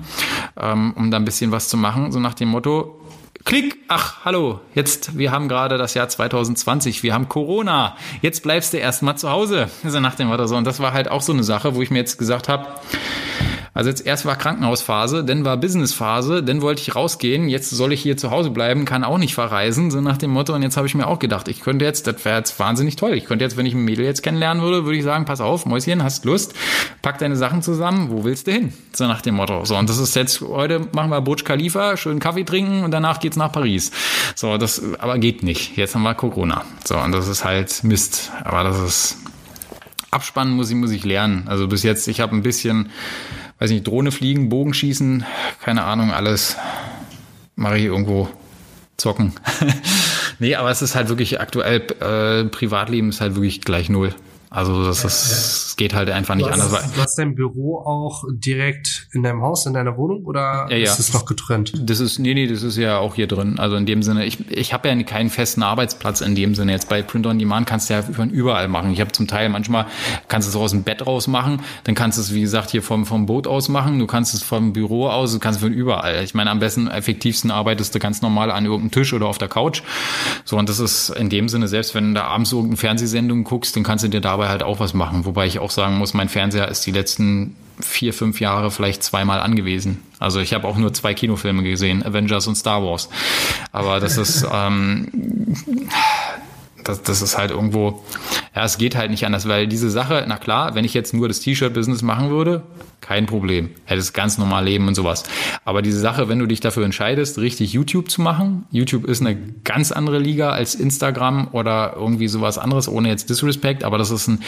[0.60, 2.98] ähm, um da ein bisschen was zu machen, so nach dem Motto,
[3.44, 8.72] Klick, ach, hallo, jetzt, wir haben gerade das Jahr 2020, wir haben Corona, jetzt bleibst
[8.72, 10.46] du erstmal zu Hause, so nach dem Motto.
[10.46, 10.56] So.
[10.56, 12.68] Und das war halt auch so eine Sache, wo ich mir jetzt gesagt habe,
[13.74, 18.02] also jetzt erst war Krankenhausphase, dann war Businessphase, dann wollte ich rausgehen, jetzt soll ich
[18.02, 20.54] hier zu Hause bleiben, kann auch nicht verreisen, so nach dem Motto.
[20.54, 23.14] Und jetzt habe ich mir auch gedacht, ich könnte jetzt, das wäre jetzt wahnsinnig toll.
[23.14, 25.64] Ich könnte jetzt, wenn ich ein Mädel jetzt kennenlernen würde, würde ich sagen, pass auf,
[25.64, 26.52] Mäuschen, hast Lust,
[27.00, 28.74] pack deine Sachen zusammen, wo willst du hin?
[28.92, 29.64] So nach dem Motto.
[29.64, 33.20] So, und das ist jetzt, heute machen wir Burj Khalifa, schön Kaffee trinken und danach
[33.20, 33.90] geht's nach Paris.
[34.34, 35.78] So, das, aber geht nicht.
[35.78, 36.66] Jetzt haben wir Corona.
[36.84, 38.32] So, und das ist halt Mist.
[38.44, 39.16] Aber das ist,
[40.10, 41.44] abspannen muss ich, muss ich lernen.
[41.48, 42.90] Also bis jetzt, ich habe ein bisschen,
[43.62, 45.24] weiß nicht, Drohne fliegen, Bogenschießen,
[45.62, 46.56] keine Ahnung, alles
[47.54, 48.28] mache ich irgendwo
[48.96, 49.34] zocken.
[50.40, 54.16] nee, aber es ist halt wirklich aktuell, äh, Privatleben ist halt wirklich gleich null.
[54.50, 55.30] Also das, ist,
[55.72, 56.70] das geht halt einfach nicht du anders.
[56.70, 60.76] Hast, du hast dein Büro auch direkt in deinem Haus, in deiner Wohnung oder ja,
[60.76, 60.84] ja.
[60.84, 61.72] ist es noch getrennt?
[61.78, 63.58] Das ist, nee, nee, das ist ja auch hier drin.
[63.58, 66.72] Also in dem Sinne, ich, ich habe ja keinen festen Arbeitsplatz in dem Sinne.
[66.72, 68.92] Jetzt bei Print on Demand kannst du ja von überall machen.
[68.92, 69.86] Ich habe zum Teil manchmal,
[70.28, 72.82] kannst du es aus dem Bett raus machen, dann kannst du es, wie gesagt, hier
[72.82, 75.72] vom, vom Boot aus machen, du kannst es vom Büro aus, du kannst es von
[75.72, 76.22] überall.
[76.22, 79.48] Ich meine, am besten, effektivsten arbeitest du ganz normal an irgendeinem Tisch oder auf der
[79.48, 79.82] Couch.
[80.44, 83.74] So, und das ist in dem Sinne, selbst wenn du da abends irgendeine Fernsehsendung guckst,
[83.74, 85.24] dann kannst du dir dabei halt auch was machen.
[85.24, 89.40] Wobei ich auch sagen muss, mein Fernseher ist die letzten vier, fünf Jahre vielleicht zweimal
[89.40, 90.02] angewiesen.
[90.18, 93.08] Also ich habe auch nur zwei Kinofilme gesehen, Avengers und Star Wars.
[93.72, 95.08] Aber das ist, ähm,
[96.84, 98.04] das, das ist halt irgendwo,
[98.54, 101.28] ja, es geht halt nicht anders, weil diese Sache, na klar, wenn ich jetzt nur
[101.28, 102.62] das T-Shirt-Business machen würde,
[103.00, 103.70] kein Problem.
[103.84, 105.24] Hättest ganz normal leben und sowas.
[105.64, 109.36] Aber diese Sache, wenn du dich dafür entscheidest, richtig YouTube zu machen, YouTube ist eine
[109.64, 114.28] ganz andere Liga als Instagram oder irgendwie sowas anderes, ohne jetzt Disrespect, aber das ist
[114.28, 114.40] ein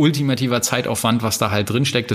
[0.00, 2.10] ultimativer Zeitaufwand, was da halt drin steckt.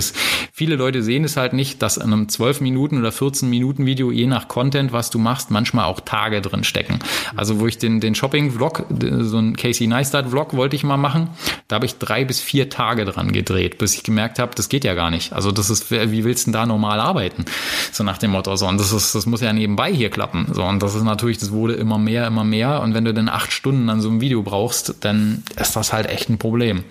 [0.52, 4.10] Viele Leute sehen es halt nicht, dass in einem 12 Minuten oder 14 Minuten Video,
[4.10, 6.98] je nach Content, was du machst, manchmal auch Tage drin stecken.
[7.36, 8.86] Also wo ich den, den Shopping-Vlog,
[9.20, 11.28] so ein Casey Neistat-Vlog wollte ich mal machen,
[11.68, 14.84] da habe ich drei bis vier Tage dran gedreht, bis ich gemerkt habe, das geht
[14.84, 15.32] ja gar nicht.
[15.32, 17.44] Also das ist, wie willst du denn da normal arbeiten?
[17.92, 18.56] So nach dem Motto.
[18.56, 20.48] So, und das ist, das muss ja nebenbei hier klappen.
[20.52, 22.82] So, und das ist natürlich, das wurde immer mehr, immer mehr.
[22.82, 26.06] Und wenn du dann acht Stunden an so einem Video brauchst, dann ist das halt
[26.06, 26.84] echt ein Problem.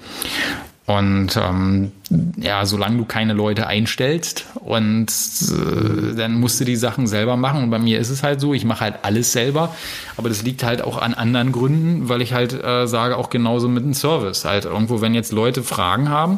[0.88, 1.92] Und ähm,
[2.38, 7.64] ja, solange du keine Leute einstellst und äh, dann musst du die Sachen selber machen.
[7.64, 9.74] Und bei mir ist es halt so, ich mache halt alles selber,
[10.16, 13.68] aber das liegt halt auch an anderen Gründen, weil ich halt äh, sage, auch genauso
[13.68, 14.46] mit dem Service.
[14.46, 16.38] Halt irgendwo, wenn jetzt Leute Fragen haben,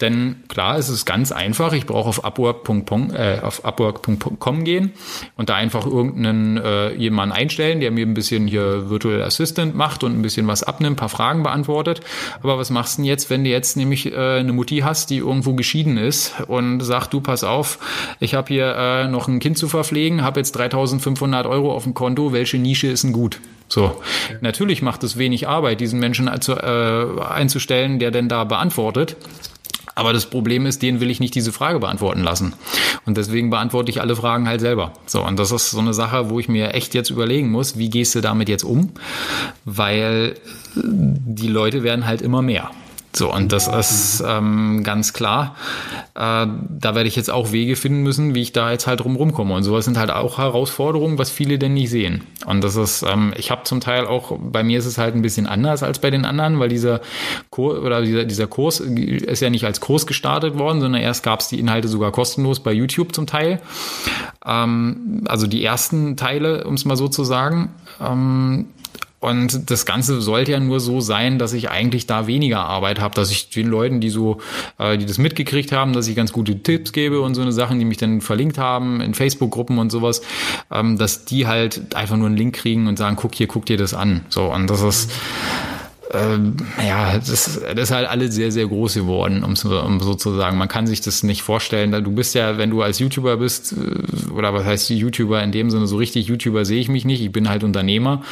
[0.00, 1.72] denn klar, es ist ganz einfach.
[1.72, 4.92] Ich brauche auf upwork.com äh, auf upwork.com gehen
[5.36, 10.04] und da einfach irgendeinen äh, jemanden einstellen, der mir ein bisschen hier Virtual Assistant macht
[10.04, 12.00] und ein bisschen was abnimmt, ein paar Fragen beantwortet.
[12.42, 15.16] Aber was machst du denn jetzt, wenn du jetzt nämlich äh, eine Mutti hast, die
[15.16, 17.78] irgendwo geschieden ist und sagt, du pass auf,
[18.20, 21.94] ich habe hier äh, noch ein Kind zu verpflegen, habe jetzt 3.500 Euro auf dem
[21.94, 23.40] Konto, welche Nische ist denn gut?
[23.68, 24.00] So,
[24.40, 29.16] natürlich macht es wenig Arbeit, diesen Menschen zu, äh, einzustellen, der denn da beantwortet.
[29.98, 32.52] Aber das Problem ist, denen will ich nicht diese Frage beantworten lassen.
[33.04, 34.92] Und deswegen beantworte ich alle Fragen halt selber.
[35.06, 37.90] So, und das ist so eine Sache, wo ich mir echt jetzt überlegen muss, wie
[37.90, 38.92] gehst du damit jetzt um?
[39.64, 40.36] Weil
[40.76, 42.70] die Leute werden halt immer mehr.
[43.14, 45.56] So, und das ist ähm, ganz klar.
[46.14, 49.32] Äh, da werde ich jetzt auch Wege finden müssen, wie ich da jetzt halt drumherum
[49.32, 49.54] komme.
[49.54, 52.24] Und sowas sind halt auch Herausforderungen, was viele denn nicht sehen.
[52.44, 55.22] Und das ist, ähm, ich habe zum Teil auch, bei mir ist es halt ein
[55.22, 57.00] bisschen anders als bei den anderen, weil dieser
[57.50, 61.40] Kurs oder dieser, dieser Kurs ist ja nicht als Kurs gestartet worden, sondern erst gab
[61.40, 63.60] es die Inhalte sogar kostenlos bei YouTube zum Teil.
[64.44, 67.70] Ähm, also die ersten Teile, um es mal so zu sagen.
[68.00, 68.66] Ähm,
[69.20, 73.14] und das Ganze sollte ja nur so sein, dass ich eigentlich da weniger Arbeit habe,
[73.14, 74.38] dass ich den Leuten, die so,
[74.78, 77.78] äh, die das mitgekriegt haben, dass ich ganz gute Tipps gebe und so eine Sachen,
[77.80, 80.22] die mich dann verlinkt haben in Facebook-Gruppen und sowas,
[80.70, 83.76] ähm, dass die halt einfach nur einen Link kriegen und sagen, guck hier, guck dir
[83.76, 84.24] das an.
[84.28, 85.10] So, und das ist,
[86.12, 90.56] ähm, ja, das, das ist halt alles sehr, sehr groß geworden, um, um sozusagen.
[90.56, 91.92] Man kann sich das nicht vorstellen.
[92.02, 95.70] Du bist ja, wenn du als YouTuber bist, äh, oder was heißt YouTuber in dem
[95.70, 97.20] Sinne, so richtig YouTuber sehe ich mich nicht.
[97.20, 98.22] Ich bin halt Unternehmer.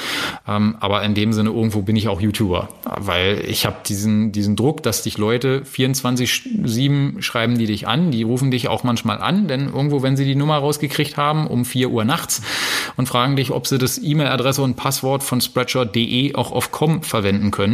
[0.48, 2.68] Ähm, aber in dem Sinne, irgendwo bin ich auch YouTuber.
[2.84, 8.10] Weil ich habe diesen, diesen Druck, dass dich Leute 24-7 schreiben die dich an.
[8.10, 11.64] Die rufen dich auch manchmal an, denn irgendwo, wenn sie die Nummer rausgekriegt haben, um
[11.64, 12.40] 4 Uhr nachts
[12.96, 17.50] und fragen dich, ob sie das E-Mail-Adresse und Passwort von Spreadshirt.de auch auf com verwenden
[17.50, 17.65] können,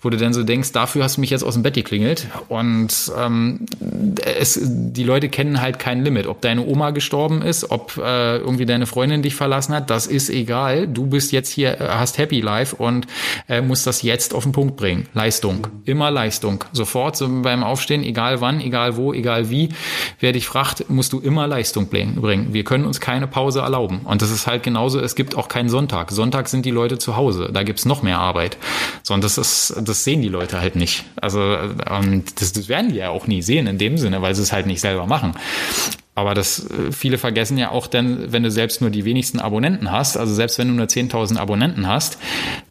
[0.00, 3.12] wo du dann so denkst, dafür hast du mich jetzt aus dem Bett geklingelt und
[3.18, 3.66] ähm,
[4.24, 8.66] es, die Leute kennen halt kein Limit, ob deine Oma gestorben ist, ob äh, irgendwie
[8.66, 10.86] deine Freundin dich verlassen hat, das ist egal.
[10.86, 13.06] Du bist jetzt hier, äh, hast Happy Life und
[13.48, 15.06] äh, musst das jetzt auf den Punkt bringen.
[15.14, 16.64] Leistung, immer Leistung.
[16.72, 19.70] Sofort so beim Aufstehen, egal wann, egal wo, egal wie,
[20.18, 22.52] wer dich fragt, musst du immer Leistung bringen.
[22.52, 24.00] Wir können uns keine Pause erlauben.
[24.04, 26.10] Und das ist halt genauso, es gibt auch keinen Sonntag.
[26.10, 27.50] Sonntag sind die Leute zu Hause.
[27.52, 28.56] Da gibt's noch mehr Arbeit.
[29.02, 31.04] So, und das ist, das sehen die Leute halt nicht.
[31.16, 34.42] Also, und das, das werden die ja auch nie sehen in dem Sinne, weil sie
[34.42, 35.34] es halt nicht selber machen.
[36.14, 39.92] Aber das, äh, viele vergessen ja auch dann, wenn du selbst nur die wenigsten Abonnenten
[39.92, 42.18] hast, also selbst wenn du nur 10.000 Abonnenten hast,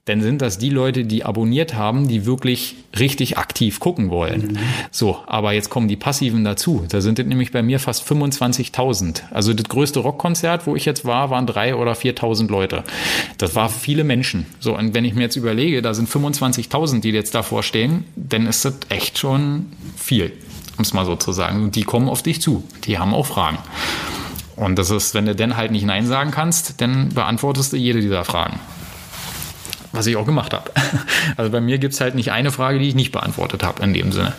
[0.06, 4.42] dann sind das die Leute, die abonniert haben, die wirklich richtig aktiv gucken wollen.
[4.42, 4.58] Mhm.
[4.92, 6.86] So, aber jetzt kommen die Passiven dazu.
[6.90, 9.22] Da sind nämlich bei mir fast 25.000.
[9.32, 12.84] Also das größte Rockkonzert, wo ich jetzt war, waren drei oder 4.000 Leute.
[13.38, 14.48] Das war viele Menschen.
[14.60, 18.48] So, und wenn ich mir jetzt überlege, da sind 25.000, die jetzt davor stehen, dann
[18.48, 20.34] ist das echt schon viel
[20.80, 21.64] um es mal so zu sagen.
[21.64, 22.64] Und die kommen auf dich zu.
[22.86, 23.60] Die haben auch Fragen.
[24.56, 28.02] Und das ist, wenn du dann halt nicht Nein sagen kannst, dann beantwortest du jede
[28.02, 28.60] dieser Fragen.
[29.92, 30.72] Was ich auch gemacht habe.
[31.38, 33.94] Also bei mir gibt es halt nicht eine Frage, die ich nicht beantwortet habe in
[33.94, 34.34] dem Sinne.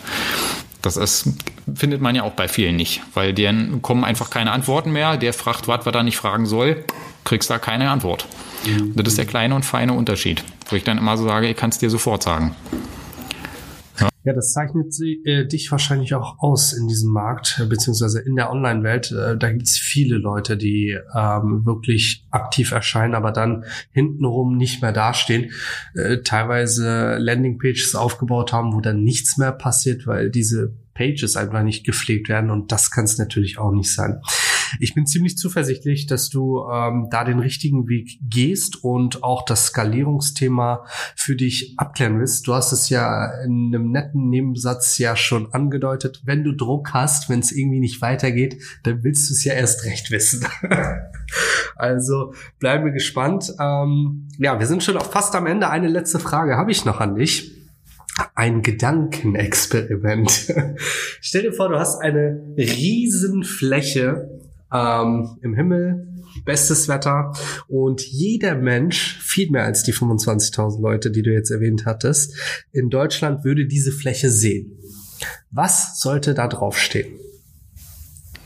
[0.81, 1.29] Das ist,
[1.73, 5.17] findet man ja auch bei vielen nicht, weil deren kommen einfach keine Antworten mehr.
[5.17, 6.83] Der fragt, was er da nicht fragen soll,
[7.23, 8.27] kriegst da keine Antwort.
[8.65, 8.93] Mhm.
[8.95, 11.69] Das ist der kleine und feine Unterschied, wo ich dann immer so sage, ich kann
[11.69, 12.55] es dir sofort sagen.
[14.23, 18.35] Ja, das zeichnet sie, äh, dich wahrscheinlich auch aus in diesem Markt, äh, beziehungsweise in
[18.35, 19.11] der Online-Welt.
[19.11, 24.83] Äh, da gibt es viele Leute, die ähm, wirklich aktiv erscheinen, aber dann hintenrum nicht
[24.83, 25.51] mehr dastehen.
[25.95, 31.83] Äh, teilweise Landingpages aufgebaut haben, wo dann nichts mehr passiert, weil diese Pages einfach nicht
[31.83, 34.21] gepflegt werden und das kann es natürlich auch nicht sein.
[34.79, 39.67] Ich bin ziemlich zuversichtlich, dass du ähm, da den richtigen Weg gehst und auch das
[39.67, 42.47] Skalierungsthema für dich abklären willst.
[42.47, 46.21] Du hast es ja in einem netten Nebensatz ja schon angedeutet.
[46.25, 49.85] Wenn du Druck hast, wenn es irgendwie nicht weitergeht, dann willst du es ja erst
[49.85, 50.45] recht wissen.
[51.75, 53.53] also bleiben wir gespannt.
[53.59, 55.69] Ähm, ja, wir sind schon fast am Ende.
[55.69, 57.61] Eine letzte Frage habe ich noch an dich
[58.35, 60.53] ein Gedankenexperiment.
[61.21, 64.30] Stell dir vor, du hast eine Riesenfläche
[64.71, 66.07] ähm, im Himmel,
[66.45, 67.33] bestes Wetter
[67.67, 72.35] und jeder Mensch, viel mehr als die 25.000 Leute, die du jetzt erwähnt hattest,
[72.71, 74.77] in Deutschland würde diese Fläche sehen.
[75.51, 77.19] Was sollte da draufstehen?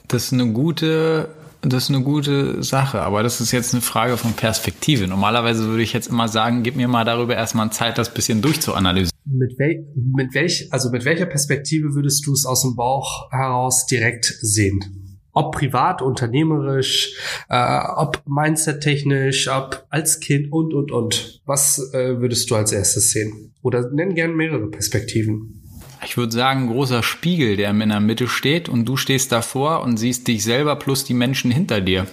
[0.08, 1.30] Das ist eine gute
[1.68, 5.08] das ist eine gute Sache, aber das ist jetzt eine Frage von Perspektive.
[5.08, 9.12] Normalerweise würde ich jetzt immer sagen, gib mir mal darüber erstmal Zeit, das bisschen durchzuanalysieren.
[9.26, 13.88] Mit, wel mit welch, also mit welcher Perspektive würdest du es aus dem Bauch heraus
[13.88, 15.05] direkt sehen?
[15.36, 17.13] Ob privat, unternehmerisch,
[17.50, 21.41] äh, ob mindset-technisch, ob als Kind und, und, und.
[21.45, 23.54] Was äh, würdest du als erstes sehen?
[23.62, 25.62] Oder nenn gern mehrere Perspektiven.
[26.04, 29.98] Ich würde sagen, großer Spiegel, der in der Mitte steht und du stehst davor und
[29.98, 32.08] siehst dich selber plus die Menschen hinter dir.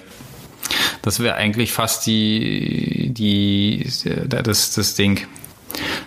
[1.02, 3.86] Das wäre eigentlich fast die, die,
[4.28, 5.20] das, das Ding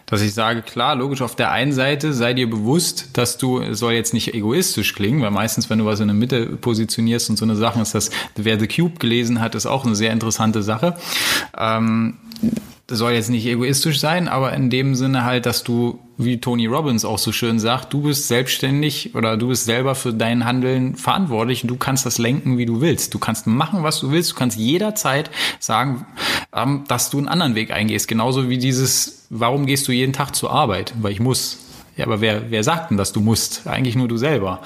[0.06, 3.94] dass ich sage, klar, logisch, auf der einen Seite sei dir bewusst, dass du, soll
[3.94, 7.46] jetzt nicht egoistisch klingen, weil meistens, wenn du was in der Mitte positionierst und so
[7.46, 10.96] eine Sache ist das, wer The Cube gelesen hat, ist auch eine sehr interessante Sache.
[11.58, 12.18] Ähm,
[12.88, 16.67] das soll jetzt nicht egoistisch sein, aber in dem Sinne halt, dass du, wie Tony
[16.67, 20.95] Robbins auch so schön sagt, du bist selbstständig oder du bist selber für dein Handeln
[20.95, 23.15] verantwortlich und du kannst das lenken, wie du willst.
[23.15, 24.32] Du kannst machen, was du willst.
[24.32, 26.06] Du kannst jederzeit sagen,
[26.54, 28.08] ähm, dass du einen anderen Weg eingehst.
[28.08, 30.93] Genauso wie dieses, warum gehst du jeden Tag zur Arbeit?
[31.02, 31.58] Weil ich muss.
[31.97, 33.67] Ja, aber wer, wer sagt denn, dass du musst?
[33.67, 34.62] Eigentlich nur du selber.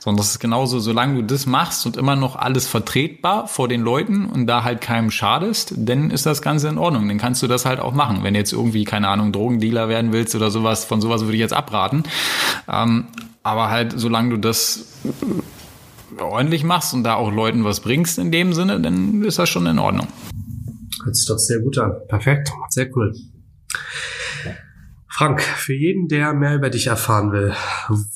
[0.00, 3.82] Sondern das ist genauso, solange du das machst und immer noch alles vertretbar vor den
[3.82, 7.06] Leuten und da halt keinem schadest, dann ist das Ganze in Ordnung.
[7.06, 8.24] Dann kannst du das halt auch machen.
[8.24, 11.54] Wenn jetzt irgendwie, keine Ahnung, Drogendealer werden willst oder sowas, von sowas würde ich jetzt
[11.54, 12.02] abraten.
[12.68, 13.06] Ähm,
[13.44, 14.98] aber halt, solange du das
[16.18, 19.66] ordentlich machst und da auch Leuten was bringst in dem Sinne, dann ist das schon
[19.66, 20.08] in Ordnung.
[21.04, 21.92] Hört sich doch sehr gut an.
[22.08, 22.52] Perfekt.
[22.70, 23.14] Sehr cool.
[25.22, 27.54] Frank, für jeden, der mehr über dich erfahren will,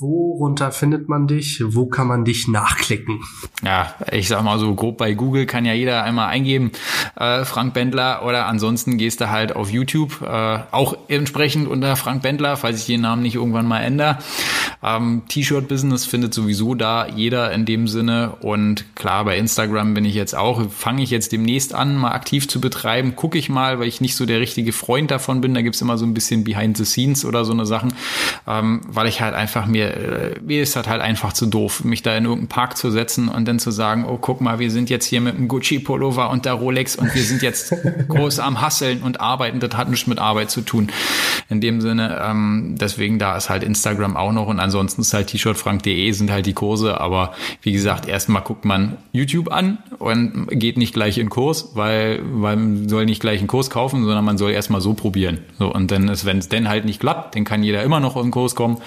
[0.01, 1.63] worunter findet man dich?
[1.65, 3.23] Wo kann man dich nachklicken?
[3.63, 6.73] Ja, ich sag mal so grob bei Google kann ja jeder einmal eingeben,
[7.15, 12.23] äh, Frank Bendler oder ansonsten gehst du halt auf YouTube, äh, auch entsprechend unter Frank
[12.23, 14.19] Bendler, falls ich den Namen nicht irgendwann mal ändere.
[14.83, 20.17] Ähm, T-Shirt-Business findet sowieso da jeder in dem Sinne und klar, bei Instagram bin ich
[20.17, 23.87] jetzt auch, fange ich jetzt demnächst an, mal aktiv zu betreiben, gucke ich mal, weil
[23.87, 26.77] ich nicht so der richtige Freund davon bin, da gibt's immer so ein bisschen Behind
[26.77, 27.93] the Scenes oder so eine Sachen,
[28.47, 32.03] ähm, weil ich halt einfach mir, äh, mir ist das halt einfach zu doof, mich
[32.03, 34.89] da in irgendeinen Park zu setzen und dann zu sagen, oh, guck mal, wir sind
[34.89, 37.75] jetzt hier mit einem Gucci-Pullover und der Rolex und wir sind jetzt
[38.09, 39.61] groß am Hasseln und arbeiten.
[39.61, 40.89] Das hat nichts mit Arbeit zu tun.
[41.51, 45.29] In dem Sinne, ähm, deswegen da ist halt Instagram auch noch und ansonsten ist halt
[45.29, 50.79] t-shirtfrank.de sind halt die Kurse, aber wie gesagt, erstmal guckt man YouTube an und geht
[50.79, 54.39] nicht gleich in Kurs, weil, weil man soll nicht gleich einen Kurs kaufen, sondern man
[54.39, 55.41] soll erstmal so probieren.
[55.59, 58.17] So, und dann ist, wenn es denn halt nicht klappt, dann kann jeder immer noch
[58.17, 58.79] auf den Kurs kommen.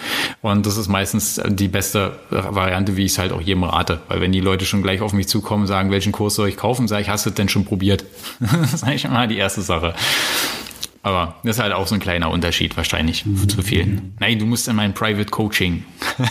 [0.41, 3.99] Und das ist meistens die beste Variante, wie ich es halt auch jedem rate.
[4.07, 6.87] Weil wenn die Leute schon gleich auf mich zukommen, sagen, welchen Kurs soll ich kaufen,
[6.87, 8.05] sage ich, hast du denn schon probiert?
[8.39, 9.93] das ist eigentlich immer die erste Sache.
[11.01, 13.47] Aber das ist halt auch so ein kleiner Unterschied wahrscheinlich mhm.
[13.47, 14.13] zu vielen.
[14.19, 15.85] Nein, du musst in mein Private Coaching.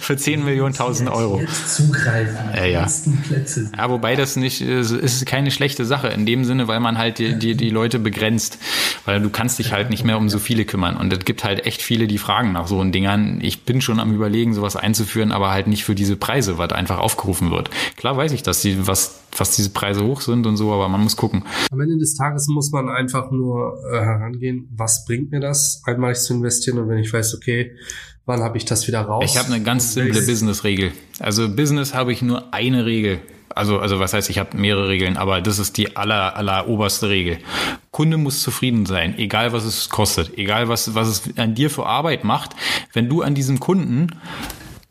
[0.00, 1.40] Für 10 Millionen, 1000 Euro.
[1.40, 2.36] Jetzt zugreifen.
[2.54, 2.88] Ja, ja.
[3.26, 3.72] Plätze.
[3.76, 7.18] ja, wobei das nicht, ist, ist keine schlechte Sache in dem Sinne, weil man halt
[7.18, 8.58] die, die, die Leute begrenzt.
[9.04, 10.96] Weil du kannst dich halt nicht mehr um so viele kümmern.
[10.96, 13.40] Und es gibt halt echt viele, die fragen nach so einen Dingern.
[13.42, 16.98] Ich bin schon am überlegen, sowas einzuführen, aber halt nicht für diese Preise, was einfach
[16.98, 17.70] aufgerufen wird.
[17.96, 21.02] Klar weiß ich, dass die, was, was diese Preise hoch sind und so, aber man
[21.02, 21.44] muss gucken.
[21.72, 25.82] Am Ende des Tages muss man einfach nur nur äh, herangehen, was bringt mir das,
[25.86, 27.72] einmalig zu investieren und wenn ich weiß, okay,
[28.26, 29.24] wann habe ich das wieder raus?
[29.24, 30.92] Ich habe eine ganz simple Business-Regel.
[31.18, 33.20] Also Business habe ich nur eine Regel.
[33.52, 37.08] Also, also was heißt, ich habe mehrere Regeln, aber das ist die aller, aller oberste
[37.08, 37.38] Regel.
[37.90, 41.86] Kunde muss zufrieden sein, egal was es kostet, egal was, was es an dir für
[41.86, 42.52] Arbeit macht.
[42.92, 44.08] Wenn du an diesem Kunden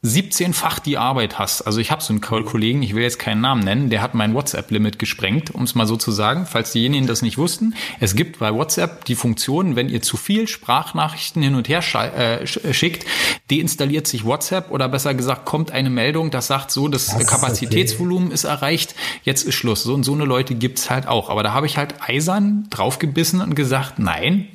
[0.04, 1.64] 17-fach die Arbeit hast.
[1.64, 4.34] Also ich habe so einen Kollegen, ich will jetzt keinen Namen nennen, der hat mein
[4.34, 7.76] WhatsApp-Limit gesprengt, um es mal so zu sagen, falls diejenigen das nicht wussten.
[8.00, 12.48] Es gibt bei WhatsApp die Funktion, wenn ihr zu viel Sprachnachrichten hin und her äh,
[12.48, 13.06] schickt,
[13.52, 18.28] deinstalliert sich WhatsApp oder besser gesagt kommt eine Meldung, das sagt so, das, das Kapazitätsvolumen
[18.28, 18.36] okay.
[18.36, 19.84] ist erreicht, jetzt ist Schluss.
[19.84, 21.30] So und so eine Leute gibt's halt auch.
[21.30, 24.48] Aber da habe ich halt eisern draufgebissen und gesagt, nein,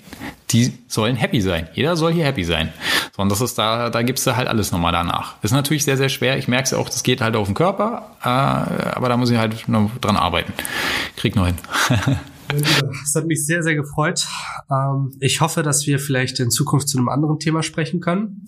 [0.51, 1.69] die sollen happy sein.
[1.75, 2.73] Jeder soll hier happy sein.
[3.17, 5.35] So, und das ist da, da gibst du halt alles nochmal danach.
[5.43, 6.39] Ist natürlich sehr, sehr schwer.
[6.39, 9.39] Ich merke es auch, das geht halt auf den Körper, äh, aber da muss ich
[9.39, 10.53] halt noch dran arbeiten.
[11.17, 11.57] Krieg noch hin.
[12.49, 14.27] Das hat mich sehr, sehr gefreut.
[14.71, 18.47] Ähm, ich hoffe, dass wir vielleicht in Zukunft zu einem anderen Thema sprechen können.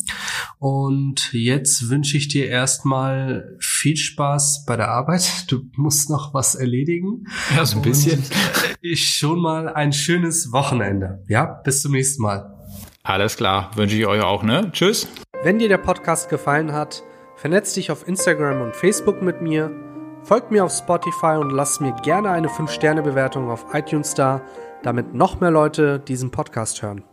[0.59, 5.51] Und jetzt wünsche ich dir erstmal viel Spaß bei der Arbeit.
[5.51, 7.25] Du musst noch was erledigen.
[7.55, 8.23] Ja, so ein bisschen.
[8.81, 11.25] ich schon mal ein schönes Wochenende.
[11.29, 12.53] Ja, bis zum nächsten Mal.
[13.03, 14.71] Alles klar, wünsche ich euch auch, ne?
[14.73, 15.09] Tschüss.
[15.43, 17.05] Wenn dir der Podcast gefallen hat,
[17.37, 19.86] vernetz dich auf Instagram und Facebook mit mir
[20.27, 24.41] Folgt mir auf Spotify und lasst mir gerne eine 5-Sterne-Bewertung auf iTunes da,
[24.83, 27.05] damit noch mehr Leute diesen Podcast hören.